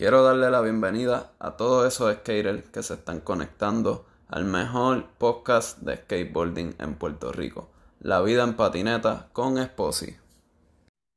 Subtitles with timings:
[0.00, 5.78] Quiero darle la bienvenida a todos esos skaters que se están conectando al mejor podcast
[5.80, 7.68] de skateboarding en Puerto Rico,
[8.00, 10.16] La vida en patineta con Esposi.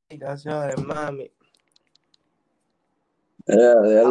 [0.09, 1.31] Gracias, mami.
[3.47, 4.03] Eh.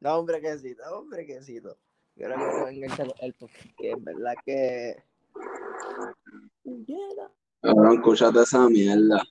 [0.00, 1.76] No, hombre, quesito, hombre, quesito.
[2.16, 4.96] Quiero que me venga el, el porque es verdad que.
[7.62, 9.22] Cabrón, escúchate esa mierda.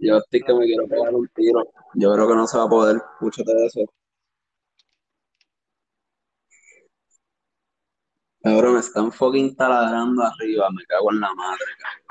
[0.00, 1.62] Yo estoy que me quiero pegar un tiro.
[1.94, 2.96] Yo creo que no se va a poder.
[2.96, 3.80] Escúchate eso.
[8.42, 10.70] Cabrón, me están fucking taladrando arriba.
[10.70, 12.10] Me cago en la madre, cabrón.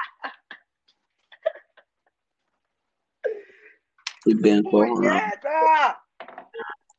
[4.18, 5.20] Estoy bien cojonado.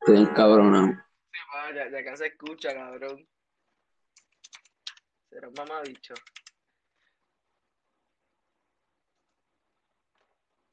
[0.01, 0.87] Estoy bien cabronado.
[0.87, 3.25] Sí, pa, ya, ya acá se escucha, cabrón.
[5.29, 6.15] Será un mamabicho.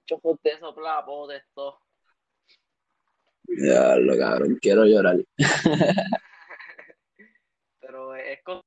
[0.08, 1.78] Choco de sopla de esto.
[3.46, 5.18] Ya, lo cabrón, quiero llorar.
[7.80, 8.62] Pero es con.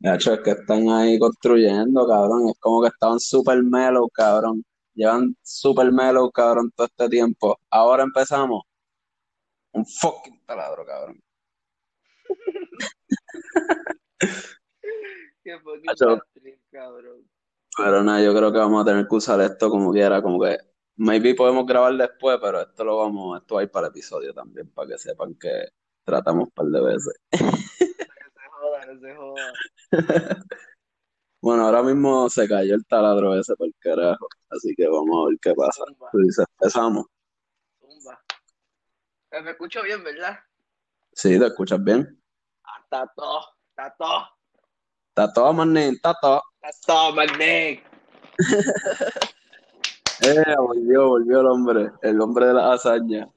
[0.00, 2.50] Es que están ahí construyendo, cabrón.
[2.50, 4.62] Es como que estaban super mellow, cabrón.
[4.94, 7.58] Llevan super mellow, cabrón, todo este tiempo.
[7.70, 8.64] Ahora empezamos.
[9.72, 11.18] Un fucking taladro, cabrón.
[15.42, 17.31] Qué fucking trip, cabrón.
[17.76, 20.58] Pero nada, yo creo que vamos a tener que usar esto como quiera, como que
[20.96, 24.88] maybe podemos grabar después, pero esto lo vamos, esto ir para el episodio también, para
[24.88, 25.68] que sepan que
[26.04, 27.14] tratamos un par de veces.
[27.78, 30.44] Que se joda, que se joda.
[31.40, 35.38] Bueno, ahora mismo se cayó el taladro ese por carajo, así que vamos a ver
[35.40, 35.82] qué pasa.
[35.86, 37.06] Zumba, Tú dices, empezamos.
[37.80, 38.20] zumba.
[39.32, 40.38] Eh, Me escucho bien, ¿verdad?
[41.12, 42.22] Sí, ¿te escuchas bien?
[42.64, 44.22] Ah, está todo, está todo,
[45.14, 45.52] Está todo.
[46.62, 47.82] está todo, manín.
[50.24, 53.28] Eh, volvió, volvió el hombre, el hombre de la hazaña.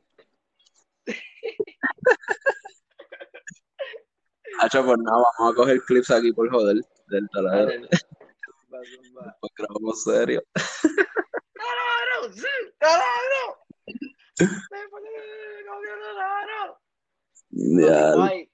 [4.61, 6.77] Hacho, pues nada, vamos a coger clips aquí por joder
[7.07, 7.87] del taladro.
[8.69, 8.89] Pues
[9.57, 10.41] grabamos serio.
[11.53, 12.33] ¡Taladro!
[12.33, 12.47] ¡Sí!
[17.57, 18.51] Ya, Guay.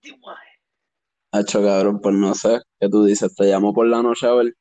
[0.00, 0.46] Qué guay.
[1.32, 2.60] Hacho, cabrón, pues no sé.
[2.80, 3.34] ¿Qué tú dices?
[3.34, 4.54] Te llamo por la noche a ver.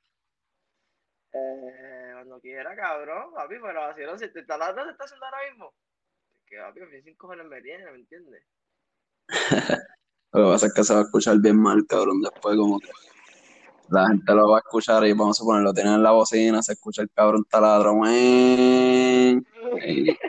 [1.34, 5.26] Eh, cuando quiera, cabrón, papi, pero así no se te está dando, se está haciendo
[5.26, 5.74] ahora mismo.
[6.46, 8.44] Que, papi, a mí sin cojones me tiene, ¿me entiendes?
[10.34, 12.22] Lo que pasa es que se va a escuchar bien mal, cabrón.
[12.22, 12.90] Después, como que
[13.90, 16.62] la gente lo va a escuchar y vamos a suponer, lo tienen en la bocina,
[16.62, 17.94] se escucha el cabrón taladro.
[18.06, 19.38] Y,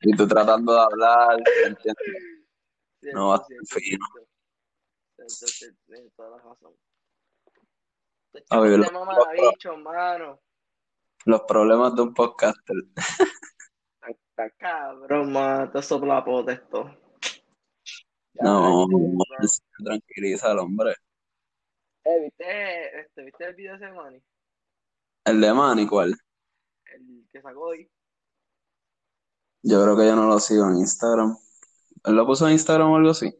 [0.00, 2.32] y tú tratando de hablar, ¿me entiendes?
[3.12, 4.06] No va a ser fino.
[4.14, 4.31] cierto.
[5.28, 6.74] Cierto, tienes toda la razón.
[8.32, 10.40] Te A ver, de los, los, bicho, mano.
[11.26, 12.76] los problemas de un podcaster.
[14.08, 16.96] Está cabrón, mano, te sopla esto.
[18.34, 18.86] Ya, No,
[19.84, 20.94] tranquiliza el hombre.
[22.04, 24.22] Eh, ¿viste, este, ¿viste el video de ese Manny?
[25.24, 26.16] El de Manny, ¿cuál?
[26.86, 27.90] El que sacó hoy.
[29.62, 31.36] Yo creo que yo no lo sigo en Instagram.
[32.04, 33.32] ¿Él lo puso en Instagram o algo así?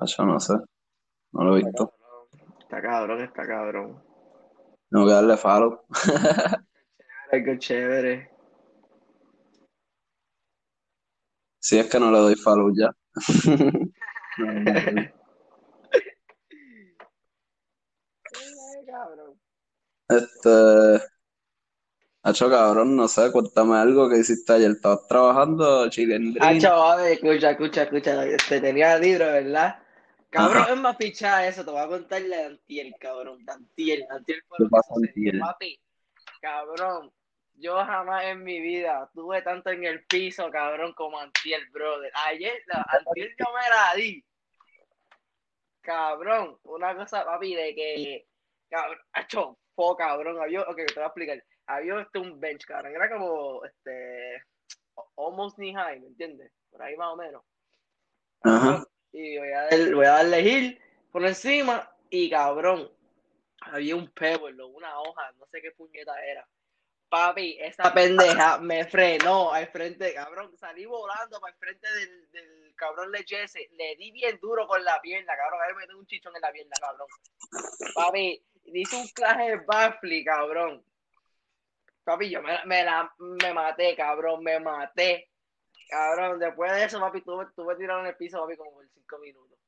[0.00, 0.54] Ah, yo no sé.
[1.32, 1.92] No lo he visto.
[2.60, 4.00] Está cabrón, está cabrón.
[4.88, 5.84] Tengo que darle follow.
[7.32, 8.30] Algo chévere.
[11.58, 12.90] Si es que no le doy follow ya.
[14.38, 15.00] No, no, no.
[18.32, 19.40] Ay, cabrón.
[20.08, 21.08] Este,
[22.22, 24.72] Hacho, cabrón, no sé, cuéntame algo que hiciste ayer.
[24.72, 26.42] ¿Estabas trabajando, chilendrín?
[26.42, 28.24] Ah, chaval, escucha, escucha, escucha.
[28.48, 29.78] Te tenía el libro, ¿verdad?
[30.30, 31.64] Cabrón, es más fichada eso.
[31.64, 33.44] Te voy a contar la de Antiel, cabrón.
[33.44, 34.06] De Antiel.
[34.10, 35.80] Antiel fue ¿Qué lo que papi.
[36.40, 37.12] Cabrón,
[37.54, 42.12] yo jamás en mi vida tuve tanto en el piso, cabrón, como Antiel, brother.
[42.26, 44.24] Ayer, la, Antiel yo me la di.
[45.80, 48.26] Cabrón, una cosa, papi, de que,
[48.68, 52.94] cabrón, acho, fo, cabrón, había, ok, te voy a explicar, había este, un bench, cabrón,
[52.94, 54.42] era como, este,
[55.16, 56.52] almost knee high, ¿me entiendes?
[56.70, 57.42] Por ahí más o menos,
[58.42, 58.84] Ajá.
[59.12, 62.90] Y voy a, dar- voy a darle gil por encima, y cabrón,
[63.60, 66.46] había un pebble, una hoja, no sé qué puñeta era,
[67.08, 70.54] Papi, esa pendeja me frenó al frente, cabrón.
[70.58, 73.66] Salí volando para el frente del, del cabrón lechese.
[73.72, 75.62] Le di bien duro con la pierna, cabrón.
[75.62, 77.08] A él me dio un chichón en la pierna, cabrón.
[77.94, 80.84] Papi, hice un clase de backflip, cabrón.
[82.04, 84.42] Papi, yo me, me, la, me maté, cabrón.
[84.44, 85.27] Me maté.
[85.88, 89.18] Cabrón, después de eso, papi, tuve, tuve tirado en el piso, papi, como por cinco
[89.18, 89.58] minutos.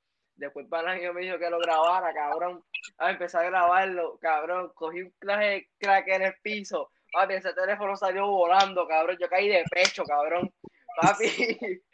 [0.40, 2.64] Después para mí me dijo que lo grabara, cabrón.
[2.99, 4.72] Ah, empecé a grabarlo, cabrón.
[4.75, 6.90] Cogí un clase de crack en el piso.
[7.12, 9.17] Papi, ese teléfono salió volando, cabrón.
[9.20, 10.50] Yo caí de pecho, cabrón.
[11.00, 11.26] Papi,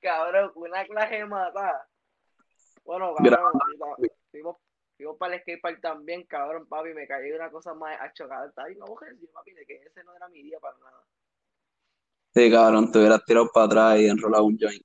[0.00, 1.88] cabrón, una clase matada.
[2.84, 3.52] Bueno, cabrón,
[4.30, 4.56] fuimos,
[4.96, 6.94] fuimos para el skatepark también, cabrón, papi.
[6.94, 8.46] Me caí de una cosa más achocada.
[8.46, 11.02] Está bien, no, papi, de que ese no era mi día para nada.
[12.36, 14.82] Sí, cabrón, te hubieras tirado para atrás y enrolado un joint.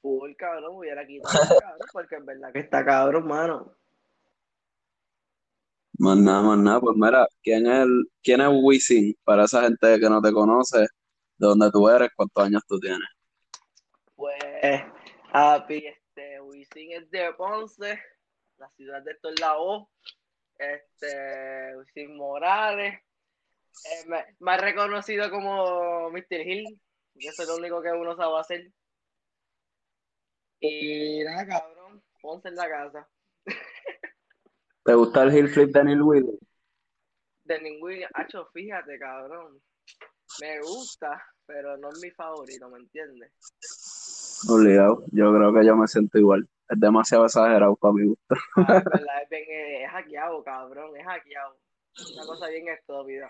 [0.00, 1.30] Full, cabrón, hubiera quitado,
[1.60, 3.76] cabrón, porque es verdad que está cabrón, mano.
[5.98, 6.80] Más nada, más nada.
[6.80, 9.14] Pues mira, ¿quién es, el, quién es Wisin?
[9.24, 10.86] Para esa gente que no te conoce, de
[11.36, 13.08] dónde tú eres, cuántos años tú tienes.
[14.16, 14.82] Pues,
[15.30, 18.00] papi, este, Wisin es de Ponce,
[18.56, 19.90] la ciudad de esto es la O.
[20.58, 23.00] Este, Wisin Morales.
[23.84, 26.40] Eh, ha reconocido como Mr.
[26.46, 26.80] Hill,
[27.16, 28.72] eso es lo único que uno sabe hacer.
[30.60, 33.08] Y nada, cabrón, Ponce en la casa.
[34.84, 36.38] ¿Te gusta el heel flip de Neil Williams?
[37.44, 39.60] De ningún hacho, fíjate, cabrón.
[40.40, 43.32] Me gusta, pero no es mi favorito, ¿me entiendes?
[44.48, 46.48] Obligado, yo creo que yo me siento igual.
[46.68, 48.34] Es demasiado exagerado para mi gusto.
[48.56, 48.82] Ah,
[49.22, 49.44] es bien,
[49.82, 51.56] es hackeado, cabrón, es hackeado.
[52.14, 53.28] Una cosa bien estúpida.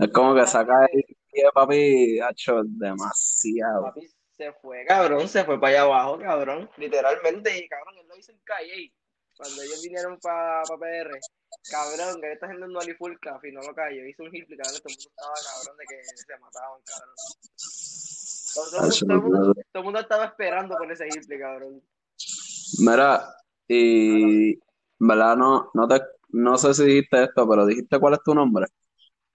[0.00, 3.84] Es como que saca el pie, papi, hacho, demasiado.
[3.84, 4.08] Papi
[4.40, 6.70] se fue, cabrón, se fue para allá abajo, cabrón.
[6.78, 8.94] Literalmente, y cabrón, él lo hizo en calle.
[9.36, 11.10] Cuando ellos vinieron para pa PR,
[11.70, 14.06] cabrón, que él está haciendo un Nolly full café y no lo cayó.
[14.06, 17.14] Hizo un hit, cabrón, todo el mundo estaba, cabrón, de que se mataban, cabrón.
[18.54, 21.82] Todo, el mundo, todo el mundo estaba esperando por ese hit, cabrón.
[22.78, 23.34] Mira,
[23.68, 24.58] y
[24.98, 26.00] verdad no, no te
[26.32, 28.66] no sé si dijiste esto, pero dijiste cuál es tu nombre.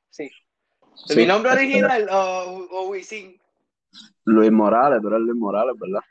[0.09, 0.31] Sí.
[1.15, 3.39] ¿Mi nombre original o, o Wisin?
[4.25, 6.01] Luis Morales, tú eres Luis Morales, ¿verdad?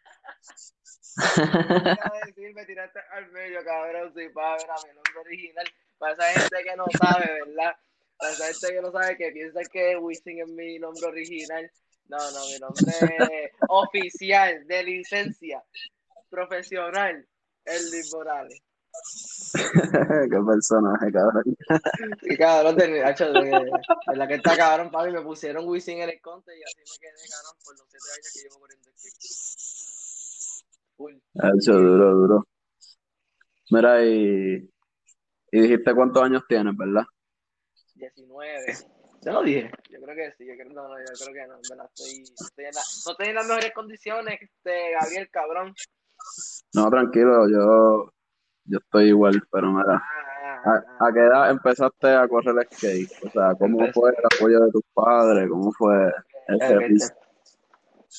[2.26, 5.66] decir, me tiraste al medio, cabrón, sí, para ver a mi nombre original.
[5.98, 7.76] Para esa gente que no sabe, ¿verdad?
[8.18, 11.70] Para esa gente que no sabe, que piensa que Wisin es mi nombre original.
[12.08, 15.62] No, no, mi nombre oficial, de licencia,
[16.28, 17.26] profesional,
[17.64, 18.62] es Luis Morales.
[20.30, 21.44] Qué personaje, cabrón.
[22.22, 26.10] Y cabrón, de, hecho, de, de, la que está cabrón, papi, me pusieron Wisin en
[26.10, 29.08] el conte y así me quedé, cabrón, por los siete años que llevo corriendo aquí.
[30.96, 31.22] Uy.
[31.58, 32.48] Hecho duro, duro.
[33.70, 34.70] Mira, y,
[35.52, 37.04] y dijiste cuántos años tienes, ¿verdad?
[37.94, 38.74] 19.
[39.20, 39.70] ¿Se lo dije?
[39.88, 41.90] Yo creo que sí, yo creo, no, no, yo creo que no, ¿verdad?
[41.94, 45.74] Estoy, estoy en la, no estoy en las mejores condiciones, este, Gabriel, cabrón.
[46.74, 48.13] No, tranquilo, yo,
[48.66, 50.02] yo estoy igual, pero mira,
[50.64, 53.10] ¿a, a qué edad empezaste a correr el skate?
[53.24, 55.48] O sea, ¿cómo Empecé- fue el apoyo de tus padres?
[55.48, 56.08] ¿Cómo fue
[56.48, 57.08] ese Eh, piso?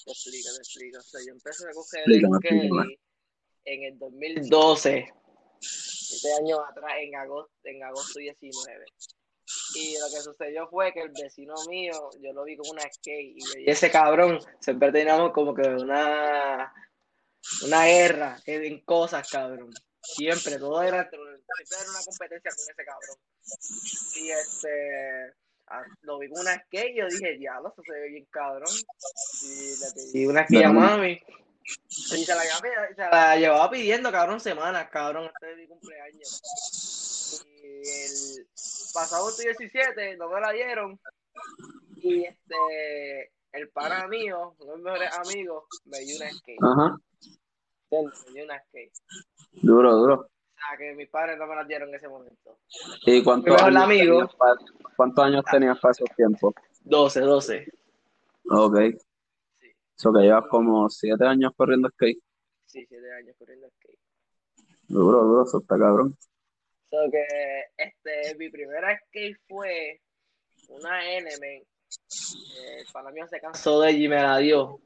[0.05, 0.97] Te explico, te explico.
[0.99, 2.97] O sea, yo empecé a coger Explícame, skate explícame.
[3.65, 5.13] en el 2012,
[5.59, 8.85] siete años atrás, en agosto, en agosto 19.
[9.75, 13.35] Y lo que sucedió fue que el vecino mío, yo lo vi con una skate
[13.37, 16.73] y ese cabrón siempre teníamos como que una,
[17.63, 19.69] una guerra en cosas, cabrón.
[20.05, 23.17] Siempre, todo era, siempre era una competencia con ese cabrón.
[24.15, 25.33] Y este,
[25.67, 28.73] ah, lo vi con una skate y yo dije, diablo, eso se ve bien cabrón.
[29.43, 31.21] Y le pedí una skate a mami.
[31.65, 37.43] Y se la, llevaba, se la llevaba pidiendo, cabrón, semanas, cabrón, antes de mi cumpleaños.
[37.57, 38.47] Y el
[38.93, 40.99] pasado agosto 17 no me la dieron.
[41.95, 46.59] Y este, el pana mío, uno de mis mejores amigos, me dio una skate.
[46.61, 46.97] Ajá,
[47.91, 48.93] Me dio una skate.
[49.61, 50.13] Duro, duro.
[50.15, 50.27] O
[50.67, 52.57] sea, que mis padres no me la dieron en ese momento.
[53.05, 54.13] ¿Y cuántos años, amigo.
[54.19, 54.57] tenías pa-
[54.95, 56.53] cuántos años tenías para esos tiempos?
[56.81, 57.67] 12, 12.
[58.49, 58.75] Ok,
[59.59, 62.19] Sí, eso que llevas como siete años corriendo skate.
[62.65, 63.99] sí, 7 años corriendo skate.
[64.87, 66.15] Duro, duro, eso está cabrón.
[66.91, 67.25] So que
[67.77, 69.99] este, mi primera skate fue
[70.69, 71.63] una Element.
[71.63, 74.79] Eh, el pana mío se cansó de ella y me la dio.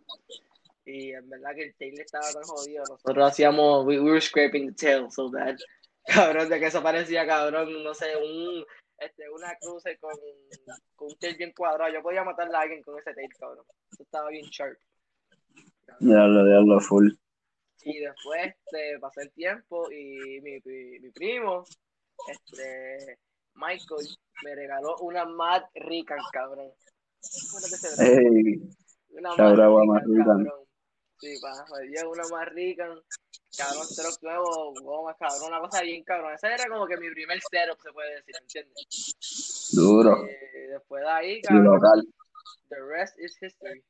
[0.85, 2.83] Y en verdad que el tail estaba tan jodido.
[2.89, 5.57] Nosotros hacíamos, we, we were scraping the tail so bad.
[6.05, 8.65] Cabrón, de que eso parecía, cabrón, no sé, un,
[8.97, 10.11] este, una cruce con,
[10.95, 11.93] con un tail bien cuadrado.
[11.93, 13.65] Yo podía matarle a alguien con ese tail, cabrón.
[13.91, 14.77] Eso estaba bien sharp.
[15.99, 17.11] Diablo, diablo, full.
[17.83, 21.63] Y después este, pasó el tiempo y mi, mi, mi primo,
[22.27, 23.19] este,
[23.55, 24.07] Michael,
[24.43, 26.71] me regaló una Mad Rican, cabrón.
[27.47, 28.19] Acuérdate ese break.
[28.19, 28.61] Ey,
[29.09, 30.43] Una Mad Rican.
[30.45, 30.58] cabrón.
[31.19, 32.97] Sí, pa, me dio una Mad Rican,
[33.57, 36.33] cabrón, truck nuevo, gomas, cabrón, una cosa bien cabrón.
[36.33, 39.69] Ese era como que mi primer setup, se puede decir, ¿entiendes?
[39.73, 40.25] duro.
[40.25, 42.07] Eh, después de ahí, cabrón, local.
[42.69, 43.83] the rest is history.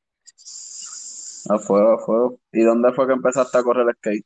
[1.50, 2.40] A fuego, a fuego.
[2.52, 4.26] ¿Y dónde fue que empezaste a correr skate?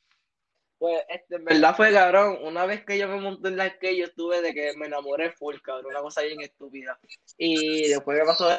[0.78, 2.38] Pues, este, en verdad fue cabrón.
[2.42, 5.32] Una vez que yo me monté en la skate, yo estuve de que me enamoré
[5.32, 5.88] full, cabrón.
[5.92, 7.00] Una cosa bien estúpida.
[7.38, 8.58] Y después que pasó.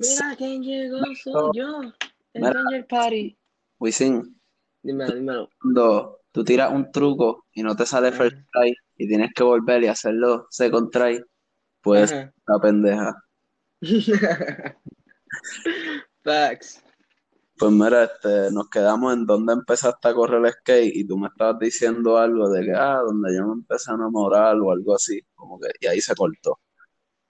[0.00, 1.82] Mira quién llegó, soy yo.
[2.32, 2.52] El Mira.
[2.54, 3.36] Ranger Party.
[3.78, 4.40] Wisin,
[4.82, 5.48] Dímelo, dímelo.
[5.60, 9.82] cuando tú tiras un truco y no te sale first try y tienes que volver
[9.82, 11.20] y hacerlo second try,
[11.82, 12.32] pues Ajá.
[12.46, 13.14] la pendeja.
[16.24, 16.82] Facts.
[17.58, 21.28] Pues mira, este, nos quedamos en donde empezaste a correr el skate y tú me
[21.28, 25.20] estabas diciendo algo de que, ah, donde yo me empecé a enamorar o algo así,
[25.34, 26.58] como que, y ahí se cortó.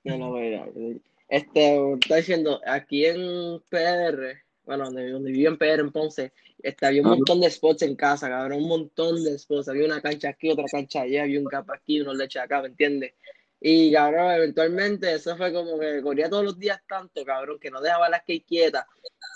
[0.04, 0.66] No, no, mira,
[1.30, 6.87] este, está diciendo, aquí en PR, bueno, donde, donde vivo en PR, en Ponce, este,
[6.87, 10.30] había un montón de spots en casa, cabrón, un montón de spots, había una cancha
[10.30, 13.14] aquí, otra cancha allá, había un cap aquí, unos leches acá, ¿me entiendes?
[13.60, 17.80] Y, cabrón, eventualmente, eso fue como que corría todos los días tanto, cabrón, que no
[17.80, 18.88] dejaba la skate quieta,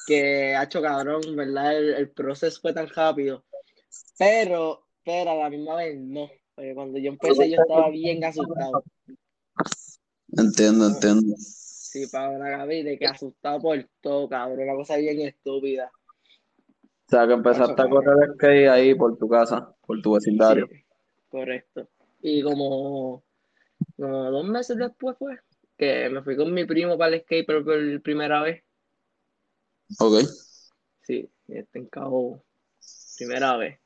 [0.06, 1.78] que, ha hecho, cabrón, ¿verdad?
[1.78, 3.44] El, el proceso fue tan rápido,
[4.18, 8.82] pero, pero a la misma vez no, porque cuando yo empecé yo estaba bien asustado.
[10.36, 11.36] Entiendo, entiendo.
[11.94, 15.92] Sí, para la Gaby, de que asustado por todo, cabrón, una cosa bien estúpida.
[16.74, 20.66] O sea, que empezaste a correr el skate ahí por tu casa, por tu vecindario.
[20.68, 20.84] Sí,
[21.28, 21.88] correcto.
[22.20, 23.22] Y como,
[23.96, 25.38] como dos meses después fue
[25.78, 28.64] que me fui con mi primo para el skate por, por primera vez.
[30.00, 30.24] Ok.
[31.02, 32.42] Sí, este en Cabo,
[33.16, 33.78] primera vez.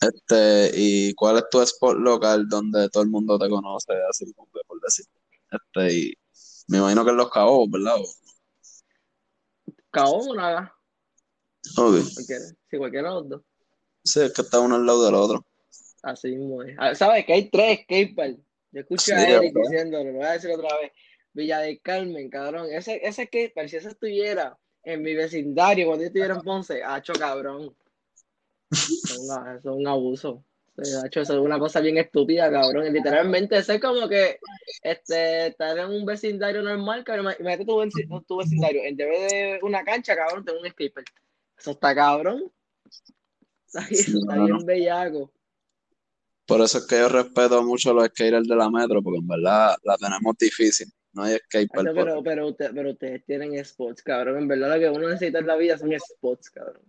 [0.00, 4.48] Este, ¿y cuál es tu spot local donde todo el mundo te conoce, así como
[4.66, 5.04] por decir?
[5.50, 6.14] Este, y
[6.72, 7.96] me imagino que en Los Cabos, ¿verdad?
[9.90, 10.74] Cabo o Naga,
[11.76, 11.96] Ok.
[12.14, 13.42] cualquiera, sí, cualquiera de los dos.
[14.02, 15.46] Sí, es que está uno al lado del otro.
[16.02, 16.74] Así mismo es.
[16.78, 18.40] Ah, ¿Sabes que hay tres skateparks?
[18.72, 19.70] Yo escucho a Eric ¿verdad?
[19.70, 20.92] diciéndolo, lo voy a decir otra vez.
[21.34, 22.68] Villa del Carmen, cabrón.
[22.72, 27.12] Ese, ese skatepark, si ese estuviera en mi vecindario, cuando yo estuviera en Ponce, hacho
[27.12, 27.76] cabrón.
[28.70, 30.42] Es eso es un abuso.
[31.04, 32.86] Hacho, eso es una cosa bien estúpida, cabrón.
[32.86, 34.38] Y literalmente, eso es como que
[34.82, 37.26] este, estar en un vecindario normal, cabrón.
[37.38, 38.82] Imagínate tu, tu vecindario.
[38.84, 41.12] En vez de una cancha, cabrón, tengo un skatepark.
[41.58, 42.50] Eso está cabrón.
[43.66, 44.44] Está bien, Sí, está mano.
[44.46, 45.32] bien bellaco.
[46.46, 49.28] Por eso es que yo respeto mucho a los skaters de la metro, porque en
[49.28, 50.88] verdad la tenemos difícil.
[51.14, 54.38] No hay Hacho, por pero, pero, usted- pero ustedes tienen spots, cabrón.
[54.38, 56.82] En verdad lo que uno necesita en la vida son spots, cabrón.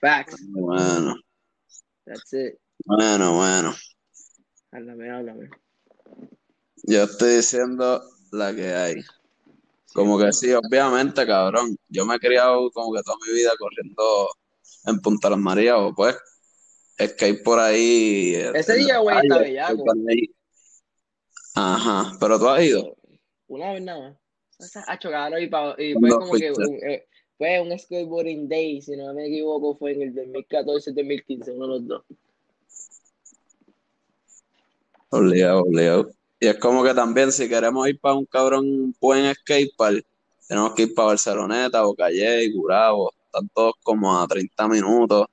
[0.00, 0.36] Facts.
[0.50, 1.14] Bueno,
[2.06, 2.58] That's it.
[2.84, 3.74] bueno, bueno.
[4.72, 5.50] Háblame, háblame.
[6.84, 8.94] Yo estoy diciendo la que hay.
[9.94, 11.76] Como que sí, obviamente, cabrón.
[11.88, 14.28] Yo me he criado como que toda mi vida corriendo
[14.86, 16.16] en Punta Las Marías o pues
[17.00, 18.34] skate por ahí.
[18.34, 19.84] Ese en la día, güey, está bellaco.
[21.54, 22.96] Ajá, pero tú has ido.
[23.46, 24.18] Una vez nada más.
[24.58, 26.92] O sea, hacho, cabrón, y, pa- y fue ¿Cuándo como que fuiste?
[26.94, 31.72] eh, fue un skateboarding day, si no me equivoco, fue en el 2014-2015, uno de
[31.72, 32.02] los dos.
[35.10, 36.10] Obligado, obligado.
[36.40, 40.04] Y es como que también si queremos ir para un cabrón buen skatepark,
[40.48, 43.12] tenemos que ir para Barceloneta, Bocalle, Gurabo.
[43.26, 45.26] Están todos como a 30 minutos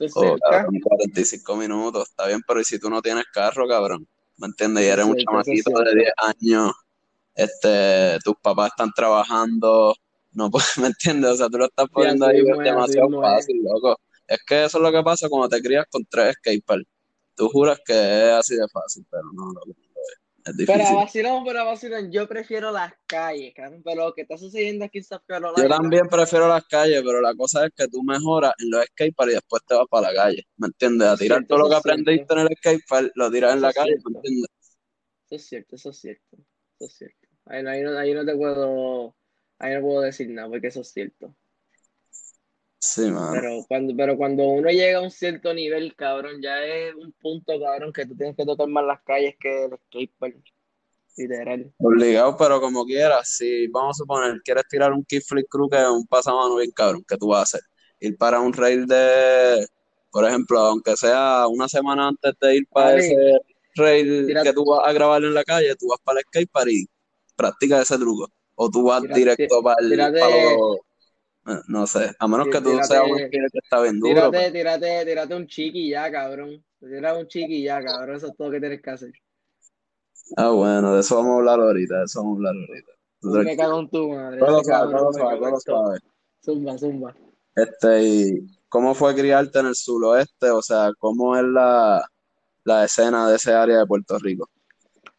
[0.00, 2.08] es o cabrón, 45 minutos.
[2.08, 4.06] Está bien, pero ¿y si tú no tienes carro, cabrón?
[4.38, 4.84] ¿Me entiendes?
[4.84, 5.94] Y eres un chamaquito de cierto.
[5.94, 6.72] 10 años,
[7.34, 9.94] este, tus papás están trabajando,
[10.32, 11.32] no puedes, ¿me entiendes?
[11.32, 13.20] O sea, tú lo estás poniendo ahí mismo es, así demasiado es.
[13.20, 14.00] fácil, loco.
[14.26, 16.88] Es que eso es lo que pasa cuando te crías con tres skateparks.
[17.34, 20.20] Tú juras que es así de fácil, pero no, loco, es.
[20.44, 20.96] Es Pero difícil.
[20.96, 23.52] vacilón, pero vacilón, yo prefiero las calles.
[23.84, 25.62] Pero lo que está sucediendo aquí en South Carolina.
[25.62, 29.32] Yo también prefiero las calles, pero la cosa es que tú mejoras en los skateparks
[29.32, 31.08] y después te vas para la calle, ¿me entiendes?
[31.08, 31.90] A tirar cierto, todo lo que cierto.
[31.90, 34.50] aprendiste en el skatepark, lo tiras en la calle, ¿me entiendes?
[35.26, 36.36] Eso es cierto, eso es cierto.
[36.78, 37.28] Eso es cierto.
[37.46, 39.14] Ahí, ahí, no, ahí no te puedo,
[39.60, 41.34] ahí no puedo decir nada, porque eso es cierto.
[42.78, 43.12] Sí.
[43.32, 47.52] Pero cuando, pero cuando uno llega a un cierto nivel, cabrón, ya es un punto,
[47.60, 50.42] cabrón, que tú tienes que tocar más las calles que el skatepark.
[51.16, 51.72] Literal.
[51.78, 55.88] Obligado, pero como quieras, si vamos a suponer, quieres tirar un kickflip crew que es
[55.88, 57.60] un pasamano bien cabrón, ¿qué tú vas a hacer?
[57.98, 59.66] Ir para un rail de,
[60.10, 63.14] por ejemplo, aunque sea una semana antes de ir para ese
[63.74, 66.86] rail que tú vas a grabar en la calle, tú vas para el skatepark y
[67.36, 68.30] practicas ese truco.
[68.62, 70.28] O tú vas directo para el, para
[71.46, 74.12] los- no sé, a menos que tú tírate- seas un que está bien duro.
[74.14, 74.52] Tírate, pues.
[74.52, 76.62] tírate, tírate un chiqui ya, cabrón.
[76.78, 78.16] Tírate un chiqui ya, cabrón.
[78.16, 79.12] Eso es todo que tienes que hacer.
[80.36, 82.92] Ah, bueno, de eso vamos a hablar ahorita, de eso vamos a hablar ahorita.
[83.50, 84.38] Me cago en tu madre.
[84.38, 85.98] Todo cabrón todo suave.
[86.44, 87.16] Zumba, zumba.
[87.56, 90.50] Este, y ¿cómo fue criarte en el suroeste?
[90.50, 92.06] O sea, ¿cómo es la,
[92.64, 94.48] la escena de ese área de Puerto Rico?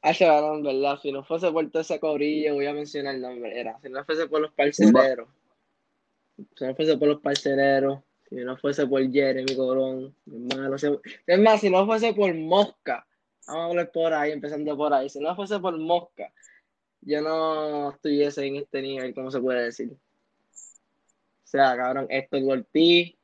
[0.03, 0.99] Ah, cabrón, ¿verdad?
[1.01, 3.59] Si no fuese por todo ese cobrillo, voy a mencionar el nombre.
[3.59, 5.29] Era, si no fuese por los parcereros.
[6.57, 10.75] Si no fuese por los parcereros, si no fuese por Jeremy Corón, hermano,
[11.27, 13.05] es más, si no fuese por Mosca,
[13.45, 16.33] vamos a hablar por ahí, empezando por ahí, si no fuese por Mosca,
[17.01, 19.91] yo no estuviese en este nivel, ¿cómo se puede decir?
[19.91, 23.15] O sea, cabrón, Héctor Ortiz,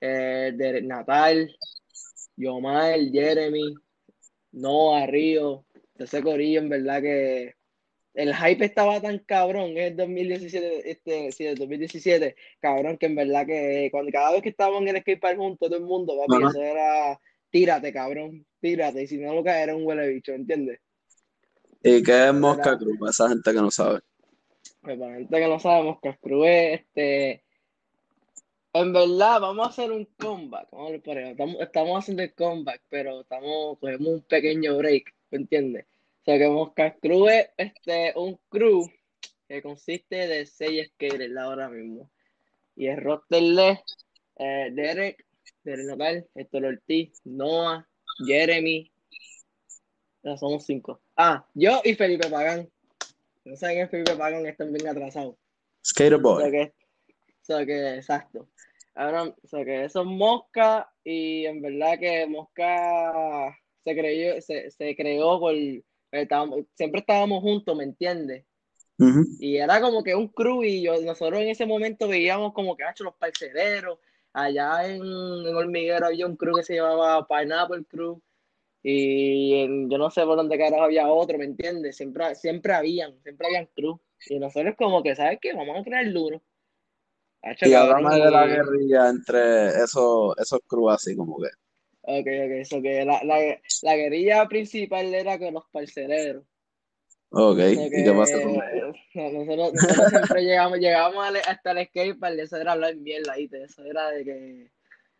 [0.00, 1.54] eh, Derek Natal,
[2.36, 3.74] Yomar, Jeremy,
[4.52, 5.64] Noah, Río,
[5.98, 7.54] ese corillo, en verdad que
[8.14, 13.16] el hype estaba tan cabrón en el 2017, este, sí, el 2017, cabrón, que en
[13.16, 16.42] verdad que cuando cada vez que estábamos en el skatepark juntos, todo el mundo, papi,
[16.42, 16.50] Ajá.
[16.50, 17.20] eso era
[17.50, 20.80] tírate, cabrón, tírate, y si no lo cae era un huele bicho, ¿entiendes?
[21.82, 22.98] ¿Y qué es Mosca Cruz?
[22.98, 24.00] Para esa gente que no sabe.
[24.80, 27.44] Pues para la gente que no sabemos, Cascruz es este.
[28.72, 30.68] En verdad, vamos a hacer un comeback.
[30.72, 31.30] Vamos a ver por ahí.
[31.30, 35.86] Estamos, estamos haciendo el comeback, pero estamos, cogemos un pequeño break, ¿me entiendes?
[36.22, 38.90] O sea que Mosca Crew es este, un crew
[39.48, 42.10] que consiste de seis skaters ahora mismo.
[42.76, 43.80] Y el roster es
[44.36, 45.26] eh, Derek,
[45.62, 47.86] Derek Natal, Héctor Ortiz, Noah,
[48.26, 48.90] Jeremy.
[50.22, 51.02] Ya somos cinco.
[51.16, 52.70] Ah, yo y Felipe Pagán.
[53.44, 55.36] No saben que Felipe Pagán están bien atrasados.
[55.84, 56.74] Skater O sea que,
[57.12, 58.48] o sea que, exacto.
[58.94, 64.70] Ahora, o sea que eso es Mosca y en verdad que Mosca se creyó, se,
[64.70, 65.54] se creó por,
[66.12, 68.44] estábamos- siempre estábamos juntos, ¿me entiendes?
[69.38, 72.84] Y era como que un crew y yo, nosotros en ese momento veíamos como que,
[72.84, 73.98] hacho, los parcereros.
[74.32, 78.20] Allá en, en Hormiguero había un crew que se llamaba Pineapple Crew.
[78.82, 81.96] Y en- yo no sé por dónde carajo había otro, ¿me entiendes?
[81.96, 83.98] Siempre, siempre habían, siempre habían crew.
[84.28, 85.52] Y nosotros como que, ¿sabes qué?
[85.54, 86.42] Vamos a crear duro.
[87.60, 91.48] Y háblame de la guerrilla entre esos, esos crews así como que.
[92.06, 96.44] Ok, ok, eso que la, la, la guerrilla principal era con los parcereros.
[97.30, 98.54] Ok, ¿y qué pasa con
[99.14, 103.62] nosotros, nosotros siempre llegamos, llegamos hasta el skatepark, eso era hablar mierda, ¿viste?
[103.62, 104.70] Eso era de que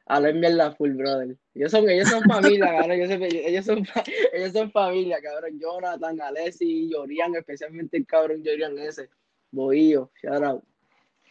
[0.07, 1.37] hablar mierda full, brother.
[1.55, 5.59] Ellos son, ellos son familia, cabrón, ellos, son- ellos, son, fa- ellos son familia, cabrón.
[5.59, 9.09] Jonathan, Alessi, Yorian, especialmente el cabrón Yorian ese.
[9.51, 10.65] Bohío, shout out.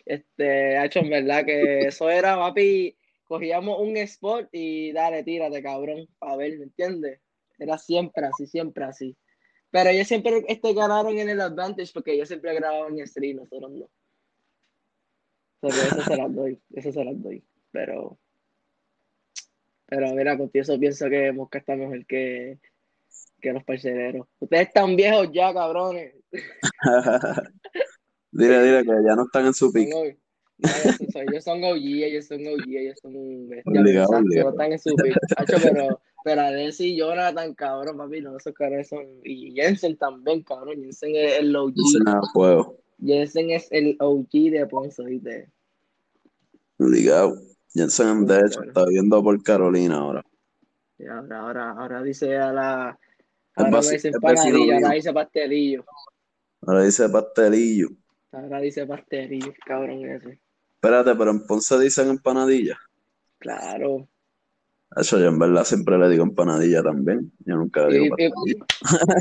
[0.05, 2.93] Este, ha hecho en verdad que eso era, papi,
[3.25, 7.19] cogíamos un spot y dale, tírate, cabrón, a ver, ¿me entiendes?
[7.57, 9.15] Era siempre así, siempre así.
[9.71, 13.71] Pero ellos siempre este, ganaron en el Advantage porque ellos siempre grababan en stream, nosotros
[13.71, 13.89] no.
[15.61, 17.43] O sea, que eso se las doy, eso se las doy.
[17.71, 18.19] Pero,
[19.85, 22.59] pero mira, contigo eso pienso que Mosca está mejor que,
[23.41, 24.27] que los parcereros.
[24.39, 26.15] Ustedes están viejos ya, cabrones.
[28.33, 30.17] Dile, dile que ya no están en su Son
[30.61, 31.13] OG.
[31.13, 34.95] No, ellos, son, OG, ellos son OG, ellos son bestias, no están en su.
[35.37, 39.05] Hacho, pero, pero Alessi y Jonathan, cabrón, papi, no, esos cabrones son.
[39.23, 40.81] Y Jensen también, cabrón.
[40.81, 41.73] Jensen es el OG.
[42.07, 42.71] A.
[43.03, 45.49] Jensen es el OG de Ponce, ¿viste?
[46.79, 47.35] Obligado.
[47.73, 50.23] Jensen, de hecho, está viviendo por Carolina ahora.
[50.97, 52.99] Y ahora, ahora, ahora dice a la.
[53.55, 55.85] Ahora dice ahora dice pastelillo.
[56.61, 57.89] Ahora dice pastelillo.
[58.33, 60.39] Ahora dice pastelillo, cabrón ese.
[60.75, 62.77] Espérate, pero en Ponce dicen empanadilla.
[63.37, 64.09] Claro.
[64.95, 67.31] Eso yo en verdad siempre le digo empanadilla también.
[67.45, 68.65] Yo nunca le digo y- pastelillo.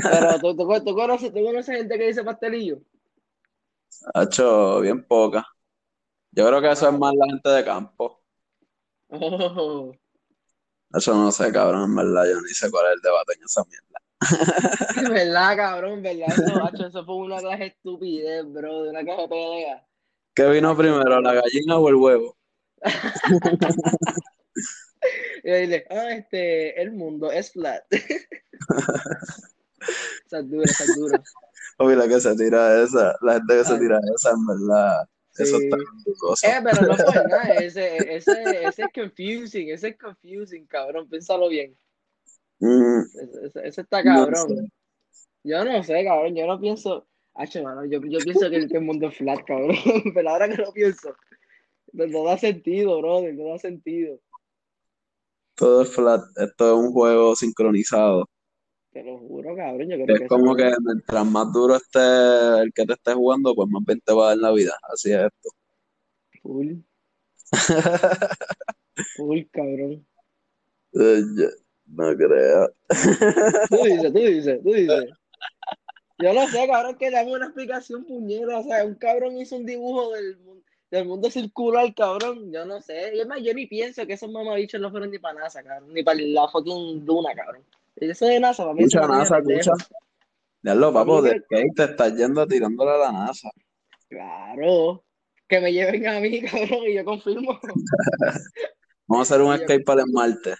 [0.03, 2.81] pero ¿tú, tú, tú conoces, tú conoces gente que dice pastelillo.
[4.13, 5.45] Hacho, bien poca.
[6.31, 8.23] Yo creo que eso es más la gente de campo.
[9.09, 9.93] Oh.
[10.91, 12.25] Eso no sé, cabrón, en verdad.
[12.31, 13.99] Yo ni sé cuál es el debate en esa mierda.
[15.11, 16.01] ¿Verdad, cabrón?
[16.01, 16.29] ¿Verdad?
[16.29, 19.85] Eso, eso fue una clase de estupidez, bro, de una clase de pelea.
[20.33, 22.35] ¿Qué vino primero, la gallina o el huevo?
[25.43, 27.83] Y yo dile, ah, este, el mundo es flat.
[27.91, 28.15] Esa
[30.39, 31.21] es dura, esa es dura.
[31.79, 35.57] Oye, la que se tira esa, la gente que se tira esa, en verdad, eso
[35.57, 35.65] Sí.
[35.65, 36.47] está dudoso.
[36.47, 41.49] Eh, pero no por nada, ese, ese, ese es confusing, ese es confusing, cabrón, piénsalo
[41.49, 41.75] bien.
[42.63, 43.01] Mm,
[43.65, 44.47] Ese, está no cabrón.
[44.47, 44.71] sé.
[45.43, 47.05] Yo no sé, cabrón, yo no pienso,
[47.61, 49.75] mano, yo, yo pienso que el, que el mundo es flat, cabrón,
[50.13, 51.13] pero ahora que lo pienso,
[51.91, 54.17] no, no da sentido, brother, no da sentido.
[55.55, 56.21] Todo es flat.
[56.37, 58.29] Esto es un juego sincronizado.
[58.93, 61.99] Te lo juro, cabrón, yo creo Es que como que mientras más duro esté
[62.61, 64.71] el que te esté jugando, pues más bien te va a dar la vida.
[64.83, 65.49] Así es esto.
[66.41, 66.75] Full,
[69.17, 70.07] full, cabrón.
[70.93, 71.47] Yo
[71.85, 72.73] No creo.
[73.69, 75.05] Tú dices, tú dices, tú dices.
[76.19, 78.59] Yo no sé, cabrón, que dame una explicación puñera.
[78.59, 80.37] O sea, un cabrón hizo un dibujo del,
[80.89, 82.51] del mundo circular, cabrón.
[82.51, 83.15] Yo no sé.
[83.15, 85.93] Y es más, yo ni pienso que esos mamabichos no fueron ni para NASA, cabrón.
[85.93, 87.63] Ni para la fucking duna, cabrón.
[87.95, 89.71] Eso de NASA, para mí no NASA, escucha.
[90.61, 93.49] Ya lo papo, de skate te estás yendo tirándole a la NASA.
[94.07, 95.03] Claro.
[95.47, 97.59] que me lleven a mí, cabrón, y yo confirmo.
[99.07, 100.55] Vamos a hacer un escape para el Marte.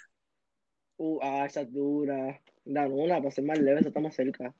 [1.05, 2.39] Uh, ah, esa es dura.
[2.63, 4.55] La luna, para ser más leve, eso está más cerca.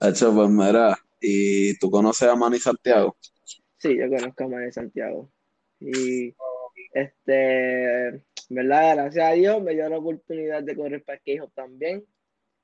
[0.00, 3.14] Hecho, pues mira, ¿y tú conoces a Manny Santiago?
[3.76, 5.30] Sí, yo conozco a Manuel Santiago.
[5.78, 6.34] Y
[6.94, 8.96] este, ¿verdad?
[8.96, 12.02] Gracias a Dios me dio la oportunidad de correr para Hop también.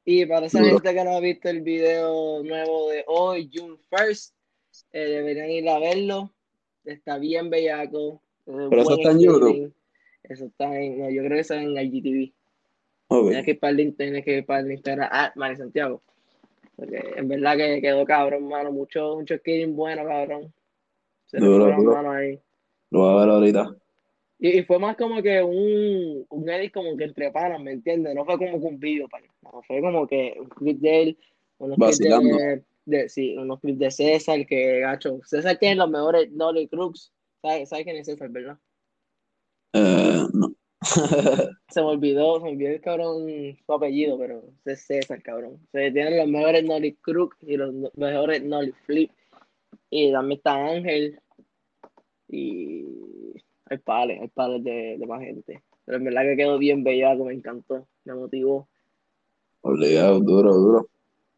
[0.07, 0.81] Y para esa Duro.
[0.81, 4.33] gente que no ha visto el video nuevo de hoy, June 1st,
[4.93, 6.35] eh, deberían ir a verlo.
[6.87, 8.23] Está bien bellaco.
[8.47, 9.75] es Pero eso está en YouTube.
[10.31, 12.33] Eso está en, no, yo creo que está en IGTV.
[13.09, 13.27] Ok.
[13.29, 16.01] Tienes que ir para el, in- tienes que ir para el Instagram, ah, Manuel Santiago.
[16.77, 18.71] Porque en verdad que quedó cabrón, mano.
[18.73, 20.53] Mucho, mucho skating bueno, cabrón.
[21.27, 21.93] Se le Duro, fue la duro.
[21.97, 22.39] mano ahí.
[22.91, 23.77] Lo voy a ver ahorita.
[24.39, 28.15] Y, y fue más como que un, un edit como que entre panas, ¿me entiendes?
[28.15, 29.27] No fue como que un video, pana.
[29.43, 31.19] No, fue como que un clip de él,
[31.59, 35.19] unos clips de, de- sí, unos clips de César, que gacho.
[35.25, 37.13] César tiene los mejores Nolly Crooks.
[37.43, 38.57] ¿Sabes sabe quién es César, verdad?
[39.73, 40.10] Eh.
[41.69, 43.27] Se me olvidó, se me olvidó el cabrón
[43.67, 45.55] su apellido, pero es César, cabrón.
[45.55, 49.11] O sea, tienen los mejores Nolly Crook y los mejores Nolly Flip.
[49.91, 51.21] Y también está Ángel.
[52.29, 52.87] Y
[53.67, 55.63] hay pales, hay pales de, de más gente.
[55.85, 58.69] Pero en verdad que quedó bien bellaco, me encantó, me motivó.
[59.61, 60.89] Obligado, duro, duro.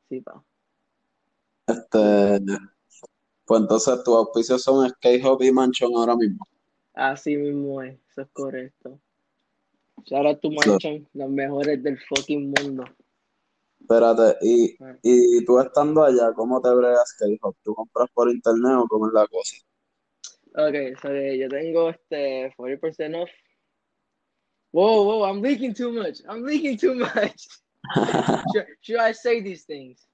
[0.09, 0.43] Sí, pa.
[1.67, 2.41] Este,
[3.45, 6.47] pues entonces tus auspicios son Skate Hop y Mansion ahora mismo.
[6.95, 9.01] Así mismo es, eso es correcto.
[10.05, 12.85] Shout out to So- Mansion, los mejores del fucking mundo.
[13.81, 14.97] Espérate, y, Ah.
[15.03, 17.57] y tú estando allá, ¿cómo te bregas Skate Hop?
[17.65, 19.57] ¿Tú compras por internet o cómo es la cosa?
[20.55, 23.31] Ok, so yo tengo este 40% off.
[24.73, 26.21] Whoa, whoa, I'm leaking too much.
[26.29, 27.49] I'm leaking too much.
[28.55, 30.07] should, should I say these things?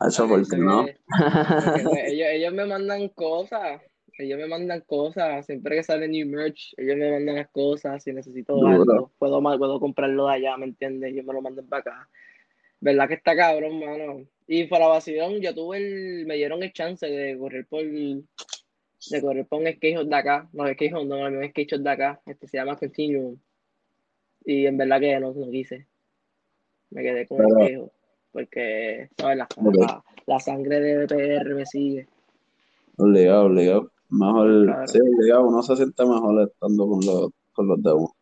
[0.00, 0.84] Hacho, Ok, ¿por so qué no?
[0.86, 3.80] que- porque, ellos, ellos me mandan cosas.
[4.18, 5.44] Ellos me mandan cosas.
[5.46, 8.02] Siempre que sale new merch, ellos me mandan las cosas.
[8.02, 11.12] Si necesito algo, puedo, puedo comprarlo de allá, ¿me entiendes?
[11.12, 12.08] Ellos me lo mandan para acá.
[12.80, 14.24] ¿Verdad que está cabrón, mano?
[14.46, 16.26] Y para vacilón, yo tuve el.
[16.26, 17.82] Me dieron el chance de correr por.
[17.82, 20.48] De correr por un skate de acá.
[20.52, 22.20] No, skate no, un skate de acá.
[22.26, 23.36] Este se llama Continuum.
[24.44, 25.86] Y en verdad que no, no quise.
[26.90, 27.92] Me quedé con Pero- el skate
[28.32, 29.38] Porque, ¿sabes?
[29.38, 32.06] La, la, la sangre de BPR me sigue.
[32.96, 33.90] Obligado, obligado.
[34.18, 34.86] Mejor, Claro.
[34.88, 38.14] sí, obligado, uno se siente mejor estando con los, con los de uno.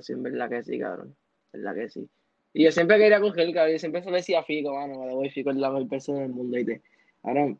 [0.00, 1.14] Sí, en verdad que sí, cabrón.
[1.52, 2.08] Verdad que sí.
[2.54, 3.72] Y yo siempre quería coger, cabrón.
[3.72, 5.00] Yo siempre se lo decía a Fico, mano.
[5.04, 6.56] Me voy Fico es la mejor persona del mundo.
[6.56, 6.82] ¿viste?
[7.22, 7.58] Cabrón.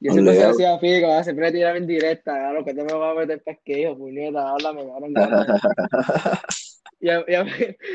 [0.00, 2.64] Yo siempre se lo decía a Fico, cabrón, siempre le tiraba en directa, cabrón.
[2.64, 4.50] Que te me vas a meter pesquejo, puñeta.
[4.50, 5.14] Háblame, cabrón.
[5.14, 5.46] cabrón.
[7.00, 7.46] Y, a- y, a-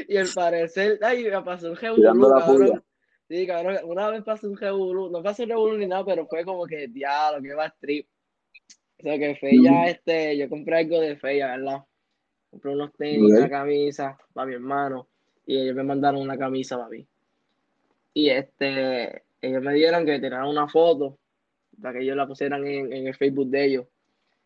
[0.10, 2.84] y al parecer, ay, me pasó un la cabrón.
[3.30, 3.78] Sí, cabrón.
[3.86, 5.10] Una vez pasó un revolú.
[5.10, 8.06] No pasó un revolú ni nada, pero fue como que, diablo, que va trip.
[9.00, 11.84] O sea, que Feya, este, yo compré algo de Feya, ¿verdad?
[12.50, 15.08] Compré unos tenis, una camisa para mi hermano.
[15.46, 17.06] Y ellos me mandaron una camisa para mí.
[18.14, 21.18] Y este, ellos me dieron que tiraran una foto
[21.82, 23.86] para que ellos la pusieran en, en el Facebook de ellos.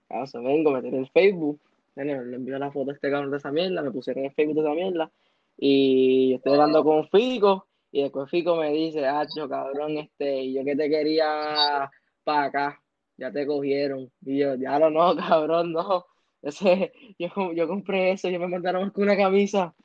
[0.09, 1.59] Ah, o sea, vengo, me tiré el Facebook.
[1.95, 4.35] Bueno, le envió la foto a este cabrón de esa mierda, me pusieron en el
[4.35, 5.11] Facebook de esa mierda.
[5.57, 7.67] Y yo estoy hablando con Fico.
[7.91, 11.89] Y después Fico me dice, ah, yo cabrón, este, yo que te quería
[12.23, 12.81] para acá,
[13.17, 14.11] ya te cogieron.
[14.25, 16.05] Y yo, ya lo no, cabrón, no.
[16.41, 19.75] Ese, yo, yo compré eso, yo me mandaron con una camisa.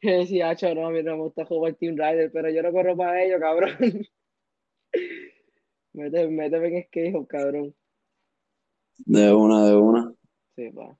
[0.00, 2.72] Y decía, ah, no, a mí no me gusta jugar Team Rider, pero yo no
[2.72, 3.70] corro para ellos, cabrón.
[5.92, 7.74] méteme, méteme en skate, cabrón.
[8.98, 10.12] De una, de una.
[10.56, 10.98] Sí, pa.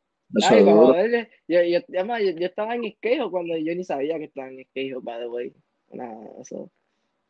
[0.48, 4.24] Ay, joderle, yo, yo, además, yo, yo estaba en skate cuando yo ni sabía que
[4.24, 5.52] estaba en skate, by the way.
[5.90, 6.70] Nada, eso.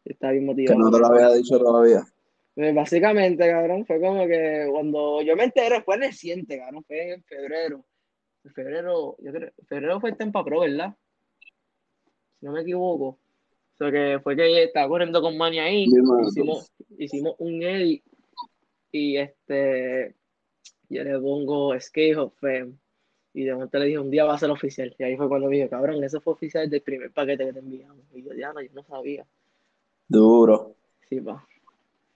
[0.05, 0.79] Yo estaba bien Que motivado.
[0.79, 2.05] no te lo había dicho todavía.
[2.55, 7.23] Pues básicamente, cabrón, fue como que cuando yo me enteré, fue reciente, cabrón, fue en
[7.25, 7.85] febrero.
[8.45, 10.95] En febrero, yo creo, febrero fue el Tempa Pro, ¿verdad?
[12.39, 13.07] Si no me equivoco.
[13.07, 15.87] O sea que fue que estaba corriendo con Manny ahí,
[16.99, 18.05] hicimos un edit
[18.93, 20.15] y este,
[20.91, 22.75] yo le pongo Skate of Fame
[23.35, 24.95] y de momento le dije, un día va a ser oficial.
[24.99, 27.59] Y ahí fue cuando me dije, cabrón, eso fue oficial del primer paquete que te
[27.61, 28.05] enviamos.
[28.13, 29.27] Y yo, ya no, yo no sabía.
[30.07, 30.75] Duro.
[31.09, 31.47] Sí, pa.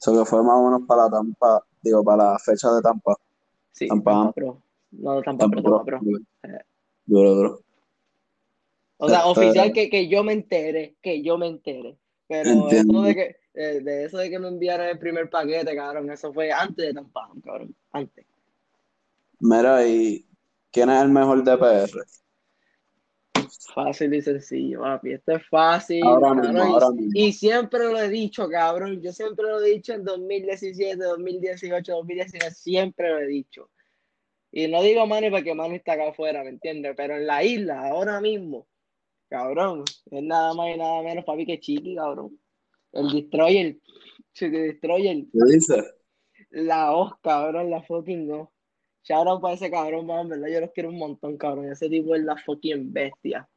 [0.01, 3.17] Eso que fue más o menos para la Tampa, digo, para la fecha de Tampa.
[3.73, 4.13] Sí, Tampa.
[4.13, 4.63] Tampa Pro.
[4.93, 6.01] No, Tampa Pro, Tampa Pro.
[6.45, 6.59] Eh.
[7.07, 7.61] Duro, duro.
[8.99, 11.97] O sea, Este- oficial que, que yo me entere, que yo me entere.
[12.29, 12.99] Pero Entiendo.
[12.99, 16.33] eso de que, eh, de eso de que me enviaran el primer paquete, cabrón, eso
[16.33, 18.25] fue antes de Tampa, cabrón, antes.
[19.39, 20.25] Mira, ¿y
[20.73, 21.91] quién es el mejor DPR?
[23.75, 25.13] Fácil y sencillo, papi.
[25.13, 26.03] Esto es fácil.
[26.05, 27.11] Ahora mismo, y- ahora mismo.
[27.15, 29.01] Y siempre lo he dicho, cabrón.
[29.01, 32.51] Yo siempre lo he dicho en 2017, 2018, 2019.
[32.55, 33.71] Siempre lo he dicho.
[34.53, 36.95] Y no digo Manny porque Manny está acá afuera, ¿me entiendes?
[36.97, 38.67] Pero en la isla, ahora mismo,
[39.29, 42.39] cabrón, es nada más y nada menos, papi, que Chiqui, cabrón.
[42.93, 43.77] El Destroyer.
[44.33, 45.17] Chiqui Destroyer.
[45.33, 45.95] ¿Qué dices?
[46.51, 48.53] La O, cabrón, la fucking O.
[49.09, 50.49] Shout out para ese cabrón, man, ¿verdad?
[50.49, 51.71] Yo los quiero un montón, cabrón.
[51.71, 53.49] Ese tipo es la fucking bestia.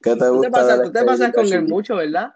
[0.00, 2.32] ¿Qué te Tú gusta te pasas, del tú te pasas con él mucho, ¿verdad?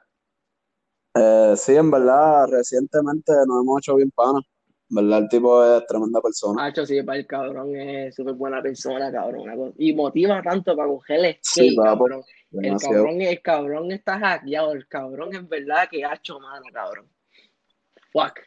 [1.14, 4.42] Eh, sí, en verdad, recientemente nos hemos hecho bien panas.
[4.88, 6.62] Verdad, el tipo es tremenda persona.
[6.62, 9.72] Macho, sí, para el cabrón es súper buena persona, cabrón.
[9.78, 12.24] Y motiva tanto para coger el Sí, cabrón.
[12.50, 14.72] El cabrón, el cabrón está hackeado.
[14.72, 17.08] El cabrón es verdad que ha hecho mano, cabrón.
[18.12, 18.40] Fuck.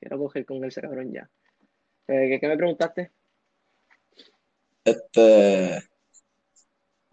[0.00, 1.30] Quiero coger con ese cabrón ya.
[2.08, 3.12] Eh, ¿qué, qué me preguntaste?
[4.86, 5.82] Este.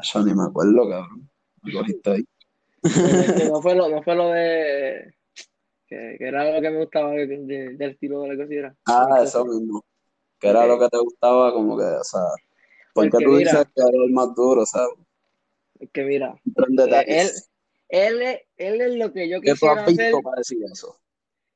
[0.03, 1.29] Yo ni me acuerdo, cabrón.
[1.61, 2.25] Me cogiste ahí.
[3.53, 5.13] No, fue lo, no fue lo de.
[5.87, 8.75] Que, que era lo que me gustaba de- de- del estilo de la cosita.
[8.85, 9.83] Ah, eso mismo.
[10.39, 12.21] Que era lo que te gustaba, como que, o sea,
[12.93, 14.89] porque Porque tú mira- dices que eres el más duro, ¿sabes?
[15.79, 17.29] Es que mira, eh, él,
[17.89, 20.13] él, es, él es lo que yo ¿Qué tú quisiera hacer.
[20.21, 20.99] para decir eso?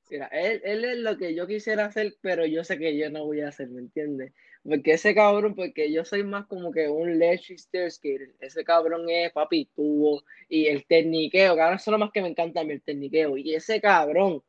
[0.09, 3.25] Mira, él, él es lo que yo quisiera hacer, pero yo sé que yo no
[3.25, 4.33] voy a hacer, ¿me entiendes?
[4.67, 8.35] Porque ese cabrón, porque yo soy más como que un Leche Stair Skater.
[8.41, 12.27] Ese cabrón es papi tubo y el techniqueo, cabrón, eso es lo más que me
[12.27, 13.37] encanta a mí, el techniqueo.
[13.37, 14.43] Y ese cabrón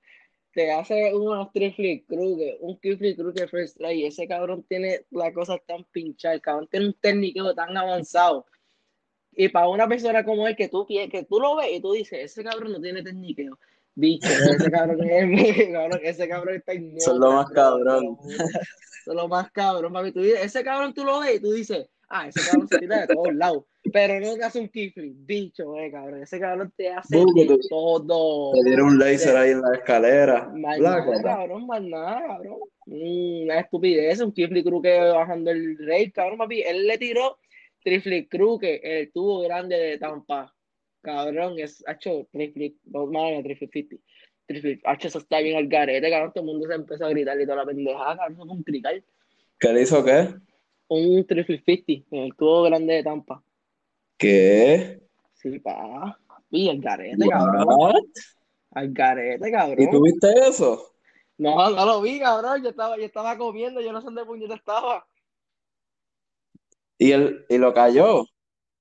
[0.52, 5.32] te hace unos triple cruces, un triple cruce first try, y ese cabrón tiene la
[5.32, 8.44] cosa tan pinchada, el cabrón tiene un techniqueo tan avanzado.
[9.32, 12.18] Y para una persona como él, que tú, que tú lo ves y tú dices,
[12.18, 13.56] ese cabrón no tiene técnico.
[14.00, 18.16] Bicho, ese cabrón es cabrón, ese cabrón está Eso es lo más cabrón.
[19.04, 20.12] te lo más cabrón, papi.
[20.12, 23.00] Tú dices, ese cabrón tú lo ves y tú dices, ah, ese cabrón se tira
[23.00, 23.64] de todos lados.
[23.92, 26.22] Pero no te hace un kickflip, bicho, eh, cabrón.
[26.22, 28.52] Ese cabrón te hace de todo.
[28.52, 30.48] Te dieron un laser ahí en la escalera.
[30.54, 32.58] Más nada, cabrón, más nada, cabrón.
[32.86, 36.62] Mm, Una estupidez, un triple cruque bajando el rey, cabrón, papi.
[36.62, 37.38] Él le tiró
[37.82, 40.54] triple cruque el tubo grande de Tampa.
[41.08, 43.96] Cabrón, es hecho triple, no, madre, triple 50.
[44.46, 46.32] Triple, hacho, eso está bien al garete, cabrón.
[46.34, 49.02] Todo el mundo se empezó a gritar y toda la pendejada, cabrón, un crical.
[49.58, 50.34] ¿Qué le hizo qué?
[50.88, 53.42] Un triple 50 en el tubo grande de Tampa.
[54.18, 55.00] ¿Qué?
[55.32, 56.20] Sí, pa.
[56.50, 57.64] Y el garete, cabrón.
[57.66, 57.94] What?
[58.72, 59.90] Al garete, ¿Y cabrón.
[59.90, 60.92] tú viste eso?
[61.38, 62.62] No, no lo vi, cabrón.
[62.62, 65.06] Yo estaba, yo estaba comiendo, yo no sé dónde puñeta estaba.
[66.98, 68.26] Y él, y lo cayó.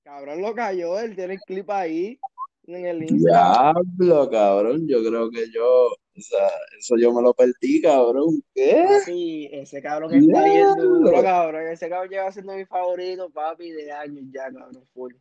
[0.08, 2.18] Cabrón lo cayó, él tiene el clip ahí
[2.66, 3.74] en el Instagram.
[3.98, 4.88] Diablo, cabrón.
[4.88, 8.42] Yo creo que yo, o sea, eso yo me lo perdí, cabrón.
[8.54, 8.86] ¿Qué?
[8.88, 11.68] Papi, ese cabrón está bien duro, cabrón.
[11.68, 14.82] Ese cabrón lleva siendo mi favorito, papi, de años ya, cabrón.
[14.94, 15.12] Full.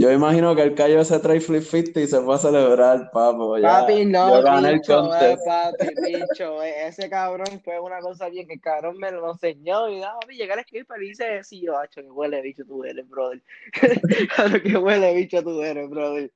[0.00, 3.58] Yo imagino que él cayó ese try flip 50 y se fue a celebrar, papo.
[3.58, 8.00] Ya, Papi, no, yo gané el bicho, eh, papi, bicho, eh, ese cabrón fue una
[8.00, 11.08] cosa bien que el cabrón me lo enseñó y da, papi, llegar al skipper y
[11.08, 13.42] dice, sí, yo, hacho, que huele bicho tú eres, brother.
[14.34, 16.32] Claro que huele bicho tú eres, brother.